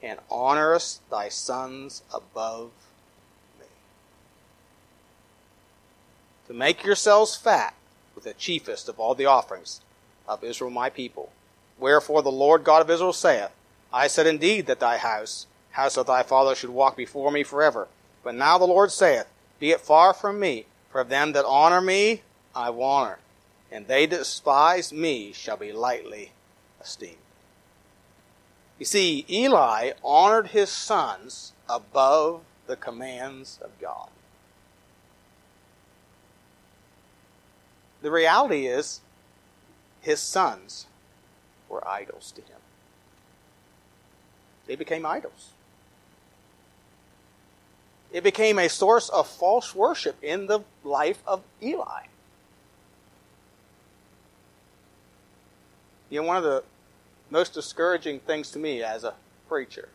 And 0.02 0.20
honorest 0.30 1.08
thy 1.10 1.28
sons 1.28 2.02
above 2.12 2.70
me. 3.58 3.66
To 6.48 6.54
make 6.54 6.84
yourselves 6.84 7.36
fat 7.36 7.74
with 8.14 8.24
the 8.24 8.34
chiefest 8.34 8.88
of 8.88 9.00
all 9.00 9.14
the 9.14 9.26
offerings 9.26 9.80
of 10.28 10.44
Israel 10.44 10.70
my 10.70 10.90
people. 10.90 11.32
Wherefore 11.78 12.22
the 12.22 12.30
Lord 12.30 12.64
God 12.64 12.82
of 12.82 12.90
Israel 12.90 13.12
saith, 13.12 13.50
I 13.92 14.08
said 14.08 14.26
indeed 14.26 14.66
that 14.66 14.80
thy 14.80 14.98
house, 14.98 15.46
house 15.72 15.96
of 15.96 16.06
thy 16.06 16.22
father, 16.22 16.54
should 16.54 16.70
walk 16.70 16.96
before 16.96 17.30
me 17.30 17.42
forever. 17.42 17.88
But 18.24 18.34
now 18.34 18.58
the 18.58 18.64
Lord 18.64 18.90
saith, 18.90 19.26
Be 19.60 19.70
it 19.70 19.80
far 19.80 20.12
from 20.12 20.40
me, 20.40 20.66
for 20.90 21.04
them 21.04 21.32
that 21.32 21.44
honor 21.44 21.80
me 21.80 22.22
I 22.56 22.70
will 22.70 22.84
honor, 22.84 23.18
and 23.70 23.86
they 23.86 24.06
despise 24.06 24.90
me 24.90 25.32
shall 25.32 25.58
be 25.58 25.72
lightly 25.72 26.32
esteemed. 26.80 27.18
You 28.78 28.86
see, 28.86 29.26
Eli 29.28 29.92
honored 30.02 30.48
his 30.48 30.70
sons 30.70 31.52
above 31.68 32.40
the 32.66 32.76
commands 32.76 33.58
of 33.62 33.78
God. 33.78 34.08
The 38.00 38.10
reality 38.10 38.66
is, 38.66 39.00
his 40.00 40.20
sons 40.20 40.86
were 41.68 41.86
idols 41.86 42.32
to 42.32 42.40
him. 42.40 42.60
They 44.66 44.76
became 44.76 45.04
idols. 45.04 45.50
It 48.12 48.22
became 48.22 48.58
a 48.58 48.68
source 48.68 49.08
of 49.10 49.28
false 49.28 49.74
worship 49.74 50.16
in 50.22 50.46
the 50.46 50.60
life 50.84 51.22
of 51.26 51.42
Eli. 51.62 52.04
You 56.08 56.20
know, 56.20 56.26
one 56.26 56.36
of 56.36 56.44
the 56.44 56.62
most 57.30 57.52
discouraging 57.54 58.20
things 58.20 58.50
to 58.52 58.58
me 58.58 58.82
as 58.82 59.04
a 59.04 59.14
preacher 59.48 59.88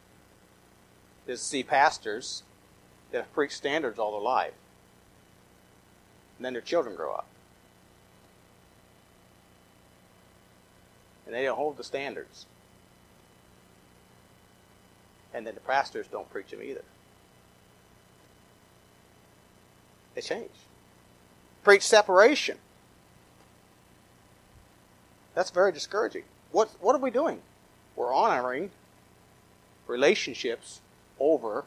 is 1.27 1.39
to 1.39 1.45
see 1.45 1.63
pastors 1.63 2.43
that 3.11 3.19
have 3.19 3.33
preached 3.33 3.53
standards 3.53 3.99
all 3.99 4.11
their 4.11 4.21
life, 4.21 4.53
and 6.37 6.45
then 6.45 6.53
their 6.53 6.61
children 6.61 6.95
grow 6.95 7.13
up. 7.13 7.27
And 11.25 11.35
they 11.35 11.43
don't 11.43 11.55
hold 11.55 11.77
the 11.77 11.83
standards. 11.83 12.45
And 15.33 15.47
then 15.47 15.53
the 15.53 15.61
pastors 15.61 16.07
don't 16.07 16.29
preach 16.29 16.49
them 16.49 16.61
either. 16.61 16.83
They 20.13 20.21
change. 20.21 20.51
preach 21.63 21.83
separation. 21.83 22.57
That's 25.33 25.49
very 25.49 25.71
discouraging. 25.71 26.23
What, 26.51 26.69
what 26.79 26.95
are 26.95 26.99
we 26.99 27.11
doing? 27.11 27.41
We're 27.95 28.13
honoring 28.13 28.71
relationships 29.87 30.81
over 31.19 31.65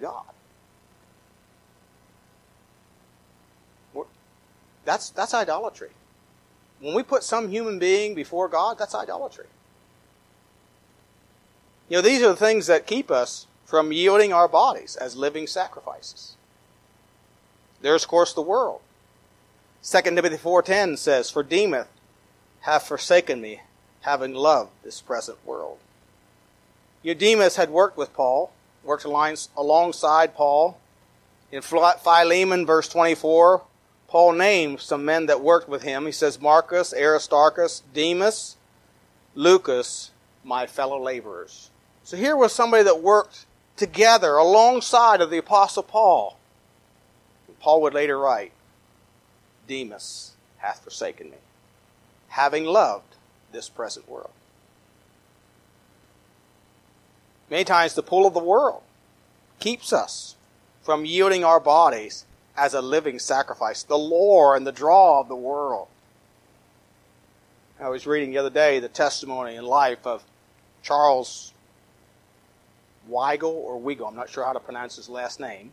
God. 0.00 0.24
That's, 4.84 5.10
that's 5.10 5.34
idolatry. 5.34 5.90
When 6.80 6.94
we 6.94 7.02
put 7.02 7.22
some 7.22 7.48
human 7.48 7.78
being 7.78 8.14
before 8.14 8.48
God, 8.48 8.78
that's 8.78 8.94
idolatry. 8.94 9.46
You 11.88 11.98
know, 11.98 12.02
these 12.02 12.22
are 12.22 12.28
the 12.28 12.36
things 12.36 12.66
that 12.66 12.86
keep 12.86 13.10
us 13.10 13.46
from 13.64 13.92
yielding 13.92 14.32
our 14.32 14.48
bodies 14.48 14.96
as 14.96 15.16
living 15.16 15.46
sacrifices. 15.46 16.36
There's, 17.82 18.04
of 18.04 18.08
course, 18.08 18.32
the 18.32 18.42
world. 18.42 18.80
2 19.82 20.02
Timothy 20.02 20.36
4.10 20.36 20.98
says, 20.98 21.30
For 21.30 21.42
Demas 21.42 21.86
hath 22.60 22.86
forsaken 22.86 23.40
me, 23.40 23.60
having 24.02 24.34
loved 24.34 24.70
this 24.82 25.00
present 25.00 25.38
world. 25.44 25.78
Eudemus 27.02 27.56
had 27.56 27.70
worked 27.70 27.96
with 27.96 28.12
Paul, 28.12 28.52
worked 28.84 29.04
alongside 29.04 30.34
Paul. 30.34 30.78
In 31.50 31.62
Philemon, 31.62 32.66
verse 32.66 32.88
24, 32.88 33.62
Paul 34.08 34.32
names 34.32 34.82
some 34.82 35.04
men 35.04 35.26
that 35.26 35.40
worked 35.40 35.68
with 35.68 35.82
him. 35.82 36.06
He 36.06 36.12
says, 36.12 36.40
Marcus, 36.40 36.92
Aristarchus, 36.92 37.82
Demas, 37.94 38.56
Lucas, 39.34 40.10
my 40.44 40.66
fellow 40.66 41.02
laborers. 41.02 41.70
So 42.04 42.16
here 42.16 42.36
was 42.36 42.52
somebody 42.52 42.82
that 42.84 43.02
worked 43.02 43.46
together 43.76 44.36
alongside 44.36 45.20
of 45.20 45.30
the 45.30 45.38
Apostle 45.38 45.82
Paul. 45.82 46.36
Paul 47.60 47.82
would 47.82 47.94
later 47.94 48.18
write, 48.18 48.52
Demas 49.68 50.32
hath 50.58 50.82
forsaken 50.82 51.30
me, 51.30 51.36
having 52.30 52.64
loved 52.64 53.16
this 53.52 53.68
present 53.68 54.08
world. 54.08 54.30
Many 57.50 57.64
times 57.64 57.94
the 57.94 58.02
pull 58.02 58.26
of 58.26 58.34
the 58.34 58.40
world 58.40 58.82
keeps 59.58 59.92
us 59.92 60.36
from 60.82 61.04
yielding 61.04 61.44
our 61.44 61.60
bodies 61.60 62.24
as 62.56 62.74
a 62.74 62.80
living 62.80 63.18
sacrifice, 63.18 63.82
the 63.82 63.96
lure 63.96 64.54
and 64.54 64.66
the 64.66 64.72
draw 64.72 65.20
of 65.20 65.28
the 65.28 65.36
world. 65.36 65.88
I 67.80 67.88
was 67.88 68.06
reading 68.06 68.30
the 68.30 68.38
other 68.38 68.50
day 68.50 68.78
the 68.78 68.88
testimony 68.88 69.56
and 69.56 69.66
life 69.66 70.06
of 70.06 70.22
Charles 70.82 71.52
Weigle 73.08 73.44
or 73.44 73.80
Weigel, 73.80 74.08
I'm 74.08 74.14
not 74.14 74.30
sure 74.30 74.44
how 74.44 74.52
to 74.52 74.60
pronounce 74.60 74.96
his 74.96 75.08
last 75.08 75.40
name. 75.40 75.72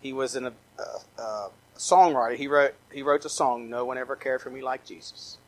He 0.00 0.12
was 0.12 0.34
a, 0.36 0.52
a, 0.78 1.22
a 1.22 1.50
songwriter. 1.76 2.36
He 2.36 2.48
wrote 2.48 2.74
he 2.92 3.02
wrote 3.02 3.22
the 3.22 3.30
song 3.30 3.70
"No 3.70 3.84
One 3.84 3.98
Ever 3.98 4.16
Cared 4.16 4.42
for 4.42 4.50
Me 4.50 4.62
Like 4.62 4.84
Jesus," 4.84 5.38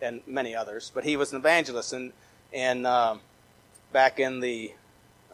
and 0.00 0.20
many 0.26 0.54
others. 0.54 0.90
But 0.94 1.04
he 1.04 1.16
was 1.16 1.32
an 1.32 1.38
evangelist, 1.38 1.92
and 1.92 2.12
and 2.52 2.86
um, 2.86 3.20
back 3.92 4.18
in 4.18 4.40
the 4.40 4.72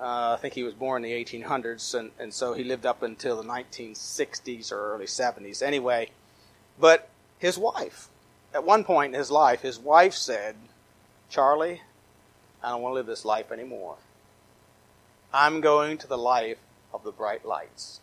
uh, 0.00 0.34
I 0.36 0.38
think 0.40 0.54
he 0.54 0.62
was 0.62 0.74
born 0.74 1.04
in 1.04 1.10
the 1.10 1.24
1800s, 1.24 1.98
and, 1.98 2.10
and 2.18 2.34
so 2.34 2.52
he 2.52 2.64
lived 2.64 2.84
up 2.84 3.02
until 3.02 3.36
the 3.36 3.48
1960s 3.48 4.72
or 4.72 4.94
early 4.94 5.06
70s. 5.06 5.62
Anyway, 5.62 6.10
but 6.80 7.08
his 7.38 7.56
wife, 7.56 8.08
at 8.52 8.64
one 8.64 8.84
point 8.84 9.14
in 9.14 9.18
his 9.18 9.30
life, 9.30 9.60
his 9.60 9.78
wife 9.78 10.14
said, 10.14 10.56
Charlie, 11.30 11.82
I 12.62 12.70
don't 12.70 12.82
want 12.82 12.92
to 12.92 12.96
live 12.96 13.06
this 13.06 13.24
life 13.24 13.52
anymore. 13.52 13.96
I'm 15.32 15.60
going 15.60 15.98
to 15.98 16.06
the 16.06 16.18
life 16.18 16.58
of 16.92 17.04
the 17.04 17.12
bright 17.12 17.44
lights. 17.44 18.00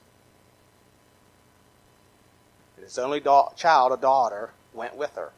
And 2.77 2.85
his 2.85 2.97
only 2.97 3.19
da- 3.19 3.51
child, 3.53 3.91
a 3.91 3.97
daughter, 3.97 4.51
went 4.73 4.95
with 4.95 5.15
her. 5.15 5.31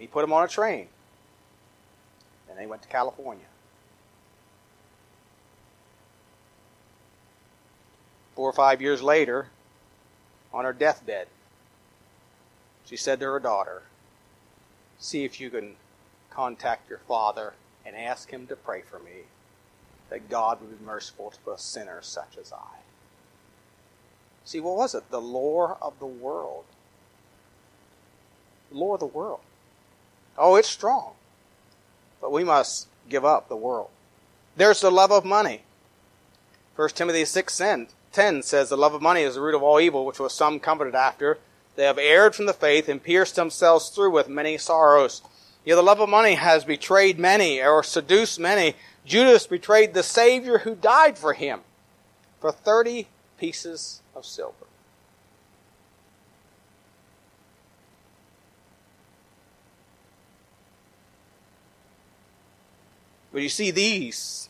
And 0.00 0.08
he 0.08 0.08
put 0.08 0.24
him 0.24 0.32
on 0.32 0.42
a 0.42 0.48
train. 0.48 0.88
And 2.48 2.58
they 2.58 2.64
went 2.66 2.80
to 2.80 2.88
California. 2.88 3.44
four 8.40 8.48
or 8.48 8.54
five 8.54 8.80
years 8.80 9.02
later, 9.02 9.48
on 10.50 10.64
her 10.64 10.72
deathbed, 10.72 11.28
she 12.86 12.96
said 12.96 13.20
to 13.20 13.26
her 13.26 13.38
daughter, 13.38 13.82
See 14.98 15.24
if 15.24 15.38
you 15.38 15.50
can 15.50 15.76
contact 16.30 16.88
your 16.88 17.00
father 17.00 17.52
and 17.84 17.94
ask 17.94 18.30
him 18.30 18.46
to 18.46 18.56
pray 18.56 18.80
for 18.80 18.98
me, 18.98 19.24
that 20.08 20.30
God 20.30 20.62
would 20.62 20.78
be 20.78 20.82
merciful 20.82 21.34
to 21.44 21.50
a 21.50 21.58
sinner 21.58 21.98
such 22.00 22.38
as 22.40 22.50
I. 22.50 22.78
See, 24.46 24.58
what 24.58 24.78
was 24.78 24.94
it? 24.94 25.10
The 25.10 25.20
lore 25.20 25.76
of 25.82 25.98
the 25.98 26.06
world. 26.06 26.64
The 28.70 28.78
lore 28.78 28.94
of 28.94 29.00
the 29.00 29.06
world. 29.06 29.40
Oh, 30.40 30.56
it's 30.56 30.68
strong. 30.68 31.12
But 32.20 32.32
we 32.32 32.44
must 32.44 32.88
give 33.10 33.24
up 33.26 33.48
the 33.48 33.56
world. 33.56 33.90
There's 34.56 34.80
the 34.80 34.90
love 34.90 35.12
of 35.12 35.24
money. 35.24 35.62
1 36.76 36.88
Timothy 36.90 37.26
6 37.26 37.62
10 38.12 38.42
says, 38.42 38.68
The 38.70 38.76
love 38.76 38.94
of 38.94 39.02
money 39.02 39.20
is 39.20 39.34
the 39.34 39.42
root 39.42 39.54
of 39.54 39.62
all 39.62 39.78
evil, 39.78 40.06
which 40.06 40.18
was 40.18 40.32
some 40.32 40.58
comforted 40.58 40.94
after. 40.94 41.38
They 41.76 41.84
have 41.84 41.98
erred 41.98 42.34
from 42.34 42.46
the 42.46 42.54
faith 42.54 42.88
and 42.88 43.02
pierced 43.02 43.36
themselves 43.36 43.90
through 43.90 44.10
with 44.12 44.28
many 44.28 44.56
sorrows. 44.56 45.22
Know, 45.66 45.76
the 45.76 45.82
love 45.82 46.00
of 46.00 46.08
money 46.08 46.34
has 46.34 46.64
betrayed 46.64 47.18
many 47.18 47.62
or 47.62 47.82
seduced 47.82 48.40
many. 48.40 48.76
Judas 49.04 49.46
betrayed 49.46 49.92
the 49.92 50.02
Savior 50.02 50.58
who 50.58 50.74
died 50.74 51.18
for 51.18 51.34
him 51.34 51.60
for 52.40 52.50
30 52.50 53.08
pieces 53.38 54.00
of 54.14 54.24
silver. 54.24 54.69
But 63.32 63.42
you 63.42 63.48
see, 63.48 63.70
these, 63.70 64.48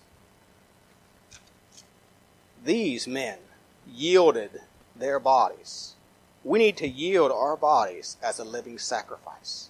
these 2.64 3.06
men 3.06 3.38
yielded 3.86 4.62
their 4.96 5.18
bodies. 5.18 5.94
We 6.44 6.58
need 6.58 6.76
to 6.78 6.88
yield 6.88 7.30
our 7.30 7.56
bodies 7.56 8.16
as 8.22 8.38
a 8.38 8.44
living 8.44 8.78
sacrifice. 8.78 9.68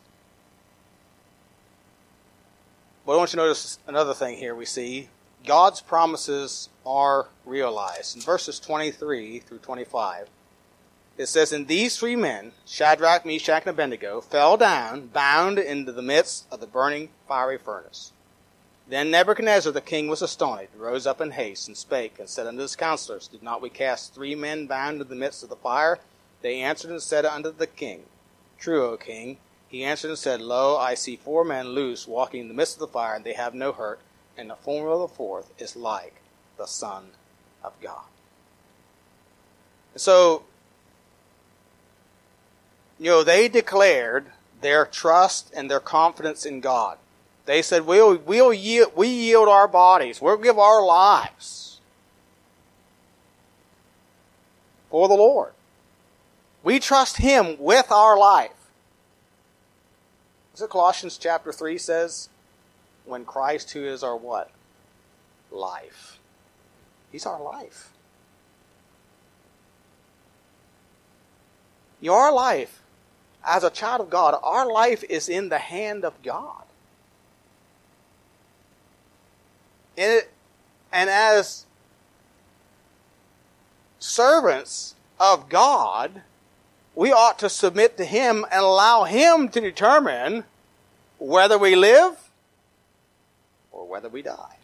But 3.04 3.14
I 3.14 3.16
want 3.16 3.32
you 3.32 3.38
to 3.38 3.44
notice 3.44 3.78
another 3.86 4.14
thing 4.14 4.36
here 4.36 4.54
we 4.54 4.66
see. 4.66 5.08
God's 5.44 5.80
promises 5.80 6.68
are 6.86 7.28
realized. 7.44 8.14
In 8.14 8.22
verses 8.22 8.60
23 8.60 9.40
through 9.40 9.58
25, 9.58 10.28
it 11.16 11.26
says, 11.26 11.52
And 11.52 11.66
these 11.66 11.96
three 11.98 12.14
men, 12.14 12.52
Shadrach, 12.66 13.26
Meshach, 13.26 13.62
and 13.62 13.70
Abednego, 13.70 14.20
fell 14.20 14.56
down, 14.56 15.08
bound 15.08 15.58
into 15.58 15.92
the 15.92 16.02
midst 16.02 16.46
of 16.52 16.60
the 16.60 16.66
burning 16.66 17.08
fiery 17.26 17.58
furnace. 17.58 18.12
Then 18.90 19.12
Nebuchadnezzar 19.12 19.70
the 19.70 19.80
king 19.80 20.08
was 20.08 20.20
astonished, 20.20 20.72
rose 20.76 21.06
up 21.06 21.20
in 21.20 21.30
haste, 21.30 21.68
and 21.68 21.76
spake, 21.76 22.18
and 22.18 22.28
said 22.28 22.48
unto 22.48 22.62
his 22.62 22.74
counselors, 22.74 23.28
Did 23.28 23.40
not 23.40 23.62
we 23.62 23.70
cast 23.70 24.12
three 24.12 24.34
men 24.34 24.66
bound 24.66 25.00
in 25.00 25.06
the 25.06 25.14
midst 25.14 25.44
of 25.44 25.48
the 25.48 25.54
fire? 25.54 26.00
They 26.42 26.60
answered 26.60 26.90
and 26.90 27.00
said 27.00 27.24
unto 27.24 27.52
the 27.52 27.68
king, 27.68 28.02
True, 28.58 28.90
O 28.90 28.96
king. 28.96 29.38
He 29.68 29.84
answered 29.84 30.08
and 30.08 30.18
said, 30.18 30.40
Lo, 30.40 30.76
I 30.76 30.94
see 30.94 31.14
four 31.14 31.44
men 31.44 31.68
loose 31.68 32.08
walking 32.08 32.40
in 32.40 32.48
the 32.48 32.54
midst 32.54 32.74
of 32.74 32.80
the 32.80 32.88
fire, 32.88 33.14
and 33.14 33.24
they 33.24 33.34
have 33.34 33.54
no 33.54 33.70
hurt, 33.70 34.00
and 34.36 34.50
the 34.50 34.56
form 34.56 34.88
of 34.88 34.98
the 34.98 35.14
fourth 35.14 35.52
is 35.56 35.76
like 35.76 36.16
the 36.56 36.66
Son 36.66 37.10
of 37.62 37.80
God. 37.80 38.02
And 39.94 40.00
so, 40.00 40.42
you 42.98 43.06
know, 43.06 43.22
they 43.22 43.48
declared 43.48 44.32
their 44.60 44.84
trust 44.84 45.52
and 45.54 45.70
their 45.70 45.78
confidence 45.78 46.44
in 46.44 46.58
God. 46.58 46.98
They 47.50 47.62
said, 47.62 47.84
we'll, 47.84 48.16
we'll 48.18 48.52
yield, 48.52 48.92
we 48.94 49.08
yield 49.08 49.48
our 49.48 49.66
bodies. 49.66 50.22
We'll 50.22 50.36
give 50.36 50.56
our 50.56 50.86
lives 50.86 51.80
for 54.88 55.08
the 55.08 55.14
Lord. 55.14 55.52
We 56.62 56.78
trust 56.78 57.16
Him 57.16 57.56
with 57.58 57.90
our 57.90 58.16
life. 58.16 58.52
It 60.54 60.70
Colossians 60.70 61.18
chapter 61.18 61.52
3 61.52 61.76
says? 61.76 62.28
When 63.04 63.24
Christ, 63.24 63.72
who 63.72 63.82
is 63.82 64.04
our 64.04 64.16
what? 64.16 64.52
Life. 65.50 66.20
He's 67.10 67.26
our 67.26 67.42
life. 67.42 67.90
Your 72.00 72.30
life, 72.30 72.80
as 73.44 73.64
a 73.64 73.70
child 73.70 74.02
of 74.02 74.08
God, 74.08 74.38
our 74.40 74.72
life 74.72 75.02
is 75.02 75.28
in 75.28 75.48
the 75.48 75.58
hand 75.58 76.04
of 76.04 76.22
God. 76.22 76.62
And, 79.96 80.22
and 80.92 81.10
as 81.10 81.66
servants 83.98 84.94
of 85.18 85.48
God, 85.48 86.22
we 86.94 87.12
ought 87.12 87.38
to 87.38 87.48
submit 87.48 87.96
to 87.98 88.04
Him 88.04 88.44
and 88.50 88.62
allow 88.62 89.04
Him 89.04 89.48
to 89.50 89.60
determine 89.60 90.44
whether 91.18 91.58
we 91.58 91.76
live 91.76 92.30
or 93.70 93.86
whether 93.86 94.08
we 94.08 94.22
die. 94.22 94.56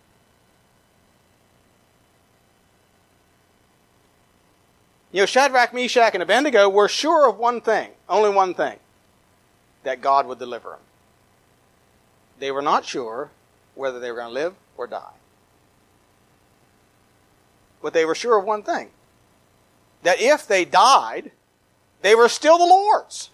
You 5.13 5.23
know, 5.23 5.27
Shadrach, 5.27 5.73
Meshach, 5.73 6.15
and 6.15 6.23
Abednego 6.23 6.69
were 6.69 6.89
sure 6.89 7.29
of 7.29 7.39
one 7.39 7.61
thing, 7.61 7.91
only 8.09 8.29
one 8.29 8.55
thing, 8.55 8.79
that 9.83 10.01
God 10.01 10.27
would 10.27 10.39
deliver 10.39 10.71
them. 10.71 10.81
They 12.39 12.51
were 12.51 12.61
not 12.61 12.85
sure 12.85 13.31
whether 13.75 13.99
they 13.99 14.11
were 14.11 14.19
going 14.19 14.29
to 14.29 14.35
live 14.35 14.55
or 14.77 14.87
die. 14.87 15.15
But 17.83 17.93
they 17.93 18.05
were 18.05 18.15
sure 18.15 18.39
of 18.39 18.45
one 18.45 18.63
thing 18.63 18.91
that 20.03 20.21
if 20.21 20.47
they 20.47 20.65
died, 20.65 21.31
they 22.03 22.15
were 22.15 22.29
still 22.29 22.59
the 22.59 22.65
Lord's. 22.65 23.31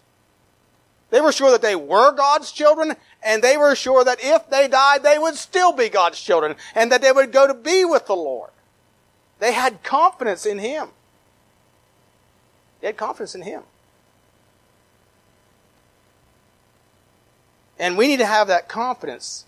They 1.11 1.21
were 1.21 1.33
sure 1.33 1.51
that 1.51 1.61
they 1.61 1.77
were 1.77 2.13
God's 2.13 2.51
children, 2.51 2.97
and 3.23 3.43
they 3.43 3.59
were 3.59 3.75
sure 3.75 4.03
that 4.03 4.19
if 4.23 4.49
they 4.49 4.67
died, 4.67 5.03
they 5.03 5.19
would 5.19 5.35
still 5.35 5.73
be 5.73 5.91
God's 5.91 6.19
children, 6.19 6.57
and 6.75 6.91
that 6.91 7.03
they 7.03 7.13
would 7.13 7.33
go 7.33 7.47
to 7.47 7.53
be 7.53 7.85
with 7.85 8.07
the 8.07 8.17
Lord. 8.17 8.51
They 9.39 9.53
had 9.53 9.83
confidence 9.83 10.47
in 10.47 10.59
Him. 10.59 10.89
They 12.81 12.87
had 12.87 12.97
confidence 12.97 13.35
in 13.35 13.43
Him. 13.43 13.63
And 17.79 17.99
we 17.99 18.07
need 18.07 18.19
to 18.19 18.27
have 18.27 18.49
that 18.49 18.69
confidence 18.69 19.45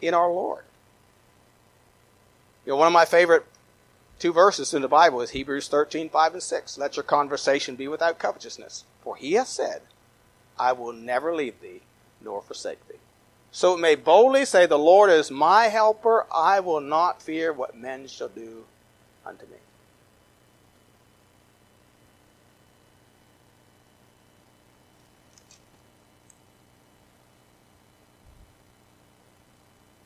in 0.00 0.14
our 0.14 0.30
Lord. 0.30 0.64
You 2.64 2.72
know, 2.72 2.76
one 2.76 2.86
of 2.86 2.92
my 2.92 3.04
favorite 3.04 3.44
two 4.18 4.32
verses 4.32 4.72
in 4.72 4.82
the 4.82 4.88
Bible 4.88 5.20
is 5.20 5.30
Hebrews 5.30 5.68
13, 5.68 6.08
5 6.08 6.32
and 6.34 6.42
6. 6.42 6.78
Let 6.78 6.96
your 6.96 7.02
conversation 7.02 7.74
be 7.74 7.88
without 7.88 8.18
covetousness. 8.18 8.84
For 9.02 9.16
he 9.16 9.32
has 9.32 9.48
said, 9.48 9.82
I 10.58 10.72
will 10.72 10.92
never 10.92 11.34
leave 11.34 11.60
thee 11.60 11.80
nor 12.20 12.40
forsake 12.40 12.86
thee. 12.88 12.94
So 13.50 13.74
it 13.74 13.80
may 13.80 13.96
boldly 13.96 14.44
say, 14.44 14.66
The 14.66 14.78
Lord 14.78 15.10
is 15.10 15.30
my 15.30 15.64
helper. 15.64 16.26
I 16.32 16.60
will 16.60 16.80
not 16.80 17.20
fear 17.20 17.52
what 17.52 17.76
men 17.76 18.06
shall 18.06 18.28
do 18.28 18.64
unto 19.26 19.44
me. 19.46 19.56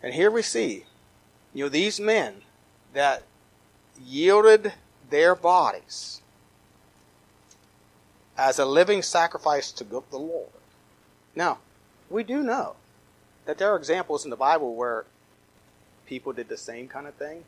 And 0.02 0.14
here 0.14 0.30
we 0.30 0.42
see, 0.42 0.84
you 1.52 1.64
know, 1.64 1.68
these 1.68 1.98
men 1.98 2.42
that 2.96 3.22
yielded 4.02 4.72
their 5.10 5.34
bodies 5.34 6.22
as 8.38 8.58
a 8.58 8.64
living 8.64 9.02
sacrifice 9.02 9.70
to 9.70 9.84
the 9.84 10.00
Lord. 10.16 10.48
Now, 11.34 11.58
we 12.08 12.24
do 12.24 12.42
know 12.42 12.76
that 13.44 13.58
there 13.58 13.70
are 13.70 13.76
examples 13.76 14.24
in 14.24 14.30
the 14.30 14.36
Bible 14.36 14.74
where 14.74 15.04
people 16.06 16.32
did 16.32 16.48
the 16.48 16.56
same 16.56 16.88
kind 16.88 17.06
of 17.06 17.12
thing, 17.16 17.44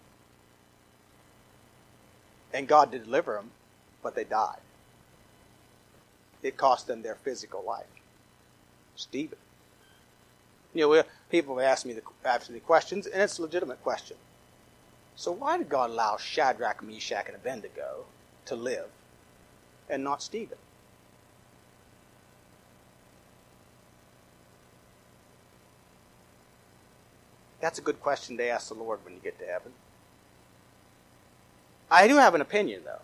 and 2.53 2.69
God 2.69 2.91
did 2.91 3.05
deliver 3.05 3.33
them, 3.33 3.51
but 4.03 4.15
they 4.15 4.25
died. 4.25 4.61
It 6.43 6.59
cost 6.59 6.87
them 6.87 7.01
their 7.01 7.15
physical 7.15 7.65
life. 7.67 7.87
Stephen. 8.97 9.39
You 10.75 10.95
know, 10.95 11.03
people 11.31 11.57
have 11.57 11.65
asked 11.65 11.87
me 11.87 11.95
the, 11.95 12.03
asked 12.23 12.51
me 12.51 12.61
questions, 12.61 13.07
and 13.07 13.23
it's 13.23 13.39
a 13.39 13.43
legitimate 13.43 13.83
question. 13.83 14.19
So 15.19 15.33
why 15.33 15.59
did 15.59 15.69
God 15.69 15.91
allow 15.91 16.17
Shadrach, 16.17 16.81
Meshach, 16.81 17.27
and 17.27 17.35
Abednego 17.35 18.05
to 18.45 18.55
live 18.55 18.87
and 19.91 20.05
not 20.05 20.23
Stephen? 20.23 20.59
That's 27.61 27.81
a 27.81 27.83
good 27.83 28.01
question 28.01 28.37
to 28.37 28.47
ask 28.47 28.69
the 28.69 28.75
Lord 28.75 29.01
when 29.05 29.13
you 29.13 29.21
get 29.21 29.41
to 29.41 29.45
heaven. 29.45 29.73
I 31.91 32.07
do 32.07 32.15
have 32.19 32.37
an 32.37 32.41
opinion, 32.41 32.83
though. 32.85 33.03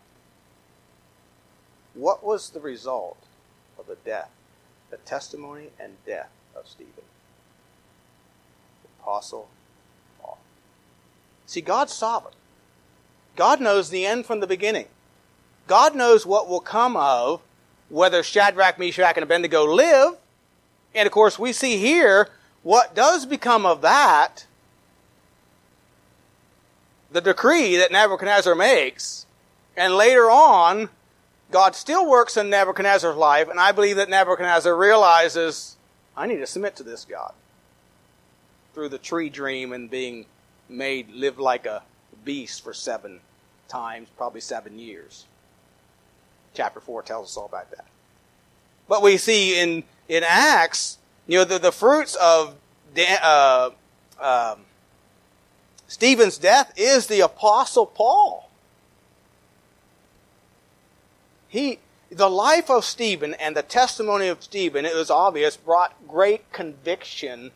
What 1.94 2.22
was 2.22 2.50
the 2.50 2.60
result 2.60 3.18
of 3.76 3.88
the 3.88 3.96
death, 3.96 4.30
the 4.90 4.98
testimony 4.98 5.70
and 5.80 5.94
death 6.06 6.30
of 6.54 6.68
Stephen? 6.68 6.92
The 8.84 9.02
Apostle 9.02 9.48
See, 11.46 11.60
God's 11.60 11.92
sovereign. 11.92 12.34
God 13.36 13.60
knows 13.60 13.90
the 13.90 14.06
end 14.06 14.26
from 14.26 14.40
the 14.40 14.46
beginning. 14.46 14.86
God 15.66 15.94
knows 15.94 16.24
what 16.24 16.48
will 16.48 16.60
come 16.60 16.96
of 16.96 17.40
whether 17.88 18.22
Shadrach, 18.22 18.78
Meshach, 18.78 19.16
and 19.16 19.22
Abednego 19.22 19.64
live. 19.64 20.16
And 20.94 21.06
of 21.06 21.12
course, 21.12 21.38
we 21.38 21.52
see 21.52 21.78
here 21.78 22.28
what 22.62 22.94
does 22.94 23.26
become 23.26 23.66
of 23.66 23.82
that. 23.82 24.46
The 27.12 27.20
decree 27.20 27.76
that 27.76 27.92
Nebuchadnezzar 27.92 28.54
makes. 28.54 29.26
And 29.76 29.94
later 29.94 30.30
on, 30.30 30.88
God 31.50 31.76
still 31.76 32.08
works 32.08 32.36
in 32.36 32.50
Nebuchadnezzar's 32.50 33.16
life, 33.16 33.48
and 33.48 33.60
I 33.60 33.70
believe 33.70 33.96
that 33.96 34.08
Nebuchadnezzar 34.08 34.74
realizes, 34.76 35.76
I 36.16 36.26
need 36.26 36.38
to 36.38 36.46
submit 36.46 36.74
to 36.76 36.82
this 36.82 37.04
God. 37.04 37.32
Through 38.72 38.88
the 38.88 38.98
tree 38.98 39.28
dream 39.28 39.72
and 39.72 39.88
being 39.88 40.26
made 40.68 41.10
live 41.10 41.38
like 41.38 41.66
a 41.66 41.82
beast 42.24 42.62
for 42.62 42.72
seven 42.72 43.20
times, 43.68 44.08
probably 44.16 44.40
seven 44.40 44.78
years. 44.78 45.26
Chapter 46.54 46.80
4 46.80 47.02
tells 47.02 47.30
us 47.30 47.36
all 47.36 47.46
about 47.46 47.70
that. 47.72 47.86
But 48.88 49.02
we 49.02 49.16
see 49.16 49.58
in, 49.58 49.84
in 50.08 50.22
Acts, 50.24 50.98
you 51.26 51.38
know, 51.38 51.44
the, 51.44 51.58
the 51.58 51.72
fruits 51.72 52.14
of 52.16 52.56
uh, 52.96 53.70
um, 54.20 54.60
Stephen's 55.88 56.38
death 56.38 56.72
is 56.76 57.06
the 57.06 57.20
Apostle 57.20 57.86
Paul. 57.86 58.50
He, 61.48 61.78
the 62.10 62.28
life 62.28 62.70
of 62.70 62.84
Stephen 62.84 63.34
and 63.34 63.56
the 63.56 63.62
testimony 63.62 64.28
of 64.28 64.42
Stephen, 64.42 64.84
it 64.84 64.94
was 64.94 65.10
obvious, 65.10 65.56
brought 65.56 65.94
great 66.06 66.52
conviction 66.52 67.52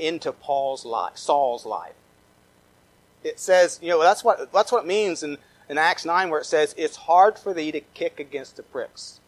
into 0.00 0.32
Paul's 0.32 0.84
life, 0.84 1.16
Saul's 1.16 1.66
life. 1.66 1.94
It 3.22 3.38
says, 3.38 3.78
you 3.82 3.90
know, 3.90 4.02
that's 4.02 4.24
what 4.24 4.52
that's 4.52 4.72
what 4.72 4.84
it 4.84 4.86
means 4.86 5.22
in, 5.22 5.36
in 5.68 5.76
Acts 5.76 6.04
9 6.04 6.30
where 6.30 6.40
it 6.40 6.46
says, 6.46 6.74
It's 6.78 6.96
hard 6.96 7.38
for 7.38 7.52
thee 7.52 7.70
to 7.72 7.80
kick 7.80 8.18
against 8.18 8.56
the 8.56 8.62
pricks. 8.62 9.20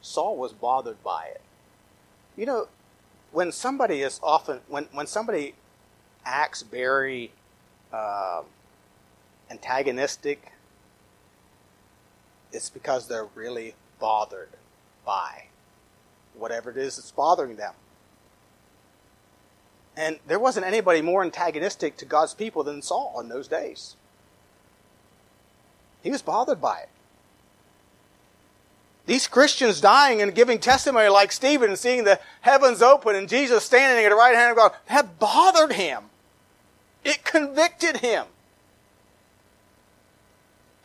Saul 0.00 0.36
was 0.36 0.52
bothered 0.52 1.02
by 1.04 1.26
it. 1.26 1.40
You 2.36 2.46
know, 2.46 2.68
when 3.30 3.52
somebody 3.52 4.02
is 4.02 4.18
often 4.22 4.60
when, 4.68 4.88
when 4.92 5.06
somebody 5.06 5.54
acts 6.24 6.62
very 6.62 7.30
uh, 7.92 8.42
antagonistic, 9.50 10.52
it's 12.52 12.68
because 12.68 13.06
they're 13.06 13.28
really 13.34 13.74
bothered 14.00 14.50
by 15.06 15.44
whatever 16.36 16.70
it 16.70 16.76
is 16.76 16.96
that's 16.96 17.10
bothering 17.10 17.56
them. 17.56 17.74
And 19.96 20.18
there 20.26 20.38
wasn't 20.38 20.66
anybody 20.66 21.02
more 21.02 21.22
antagonistic 21.22 21.96
to 21.98 22.04
God's 22.04 22.34
people 22.34 22.64
than 22.64 22.80
Saul 22.82 23.20
in 23.20 23.28
those 23.28 23.48
days. 23.48 23.96
He 26.02 26.10
was 26.10 26.22
bothered 26.22 26.60
by 26.60 26.78
it. 26.78 26.88
These 29.04 29.26
Christians 29.26 29.80
dying 29.80 30.22
and 30.22 30.34
giving 30.34 30.58
testimony 30.58 31.08
like 31.08 31.32
Stephen 31.32 31.70
and 31.70 31.78
seeing 31.78 32.04
the 32.04 32.20
heavens 32.40 32.80
open 32.80 33.16
and 33.16 33.28
Jesus 33.28 33.64
standing 33.64 34.04
at 34.04 34.10
the 34.10 34.14
right 34.14 34.34
hand 34.34 34.52
of 34.52 34.56
God, 34.56 34.72
that 34.88 35.18
bothered 35.18 35.72
him. 35.72 36.04
It 37.04 37.24
convicted 37.24 37.98
him. 37.98 38.26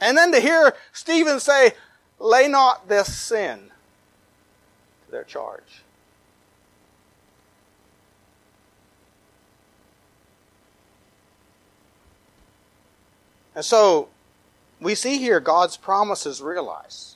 And 0.01 0.17
then 0.17 0.31
to 0.31 0.39
hear 0.39 0.75
Stephen 0.91 1.39
say, 1.39 1.73
lay 2.19 2.47
not 2.47 2.87
this 2.87 3.15
sin 3.15 3.71
their 5.09 5.23
charge. 5.23 5.83
And 13.55 13.65
so 13.65 14.09
we 14.79 14.93
see 14.93 15.17
here 15.17 15.39
God's 15.39 15.77
promises 15.77 16.41
realized. 16.41 17.15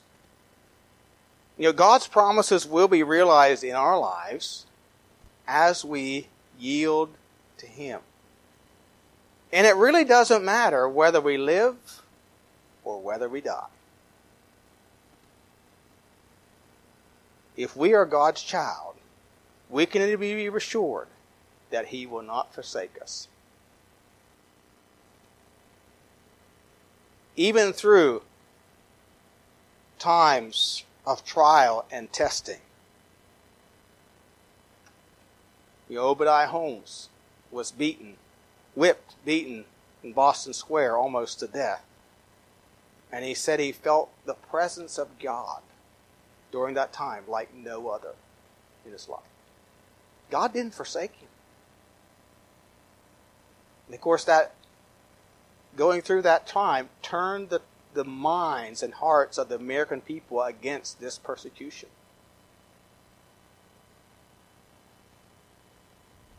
You 1.56 1.66
know, 1.68 1.72
God's 1.72 2.08
promises 2.08 2.66
will 2.66 2.88
be 2.88 3.04
realized 3.04 3.62
in 3.62 3.76
our 3.76 3.98
lives 3.98 4.66
as 5.46 5.84
we 5.84 6.26
yield 6.58 7.10
to 7.58 7.66
Him. 7.66 8.00
And 9.52 9.66
it 9.66 9.76
really 9.76 10.04
doesn't 10.04 10.44
matter 10.44 10.88
whether 10.88 11.20
we 11.20 11.36
live 11.36 12.02
or 12.82 13.00
whether 13.00 13.28
we 13.28 13.40
die. 13.40 13.66
If 17.56 17.76
we 17.76 17.94
are 17.94 18.06
God's 18.06 18.42
child, 18.42 18.94
we 19.68 19.86
can 19.86 20.18
be 20.18 20.46
assured 20.46 21.08
that 21.70 21.86
He 21.86 22.06
will 22.06 22.22
not 22.22 22.54
forsake 22.54 23.00
us. 23.00 23.28
Even 27.36 27.72
through 27.72 28.22
times 29.98 30.84
of 31.06 31.24
trial 31.24 31.84
and 31.90 32.12
testing. 32.12 32.60
The 35.88 35.98
Obadiah 35.98 36.48
Holmes 36.48 37.08
was 37.50 37.70
beaten, 37.70 38.16
whipped, 38.74 39.14
beaten 39.24 39.64
in 40.02 40.12
Boston 40.12 40.52
Square 40.52 40.96
almost 40.96 41.38
to 41.40 41.46
death. 41.46 41.84
And 43.12 43.24
he 43.24 43.34
said 43.34 43.60
he 43.60 43.72
felt 43.72 44.10
the 44.24 44.34
presence 44.34 44.98
of 44.98 45.18
God 45.18 45.60
during 46.52 46.74
that 46.74 46.92
time 46.92 47.24
like 47.26 47.52
no 47.54 47.88
other 47.88 48.14
in 48.86 48.92
his 48.92 49.08
life. 49.08 49.20
God 50.30 50.52
didn't 50.52 50.74
forsake 50.74 51.16
him. 51.16 51.28
And 53.86 53.94
of 53.94 54.00
course, 54.00 54.24
that 54.24 54.54
going 55.76 56.02
through 56.02 56.22
that 56.22 56.46
time 56.46 56.90
turned 57.00 57.48
the, 57.48 57.60
the 57.94 58.04
minds 58.04 58.82
and 58.82 58.94
hearts 58.94 59.38
of 59.38 59.48
the 59.48 59.56
American 59.56 60.00
people 60.00 60.42
against 60.42 61.00
this 61.00 61.18
persecution. 61.18 61.88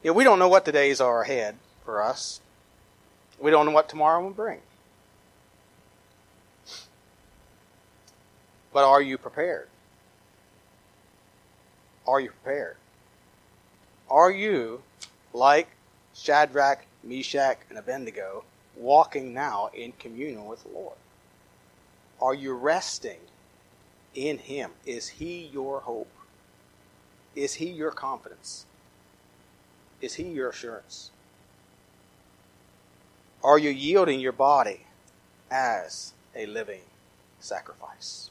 Yeah, 0.02 0.12
we 0.12 0.24
don't 0.24 0.40
know 0.40 0.50
what 0.50 0.66
the 0.66 0.72
days 0.72 1.00
are 1.00 1.22
ahead 1.22 1.56
for 1.86 2.02
us. 2.04 2.42
We 3.40 3.52
don't 3.52 3.66
know 3.66 3.72
what 3.72 3.90
tomorrow 3.90 4.22
will 4.22 4.32
bring. 4.32 4.60
But 8.74 8.84
are 8.84 9.02
you 9.02 9.18
prepared? 9.18 9.68
Are 12.08 12.20
you 12.20 12.30
prepared? 12.30 12.78
Are 14.10 14.32
you, 14.32 14.84
like 15.34 15.70
Shadrach, 16.14 16.86
Meshach, 17.04 17.60
and 17.70 17.78
Abednego, 17.78 18.44
walking 18.76 19.34
now 19.34 19.70
in 19.74 19.94
communion 19.94 20.46
with 20.46 20.64
the 20.64 20.70
Lord? 20.70 20.98
Are 22.22 22.34
you 22.34 22.54
resting 22.54 23.20
in 24.14 24.38
Him? 24.38 24.72
Is 24.86 25.08
He 25.08 25.50
your 25.52 25.82
hope? 25.82 26.12
Is 27.36 27.56
He 27.56 27.70
your 27.70 27.92
confidence? 27.92 28.66
Is 30.02 30.16
He 30.16 30.24
your 30.24 30.50
assurance? 30.50 31.12
Are 33.44 33.58
you 33.58 33.70
yielding 33.70 34.20
your 34.20 34.32
body 34.32 34.86
as 35.52 36.14
a 36.36 36.46
living 36.46 36.82
sacrifice? 37.40 38.30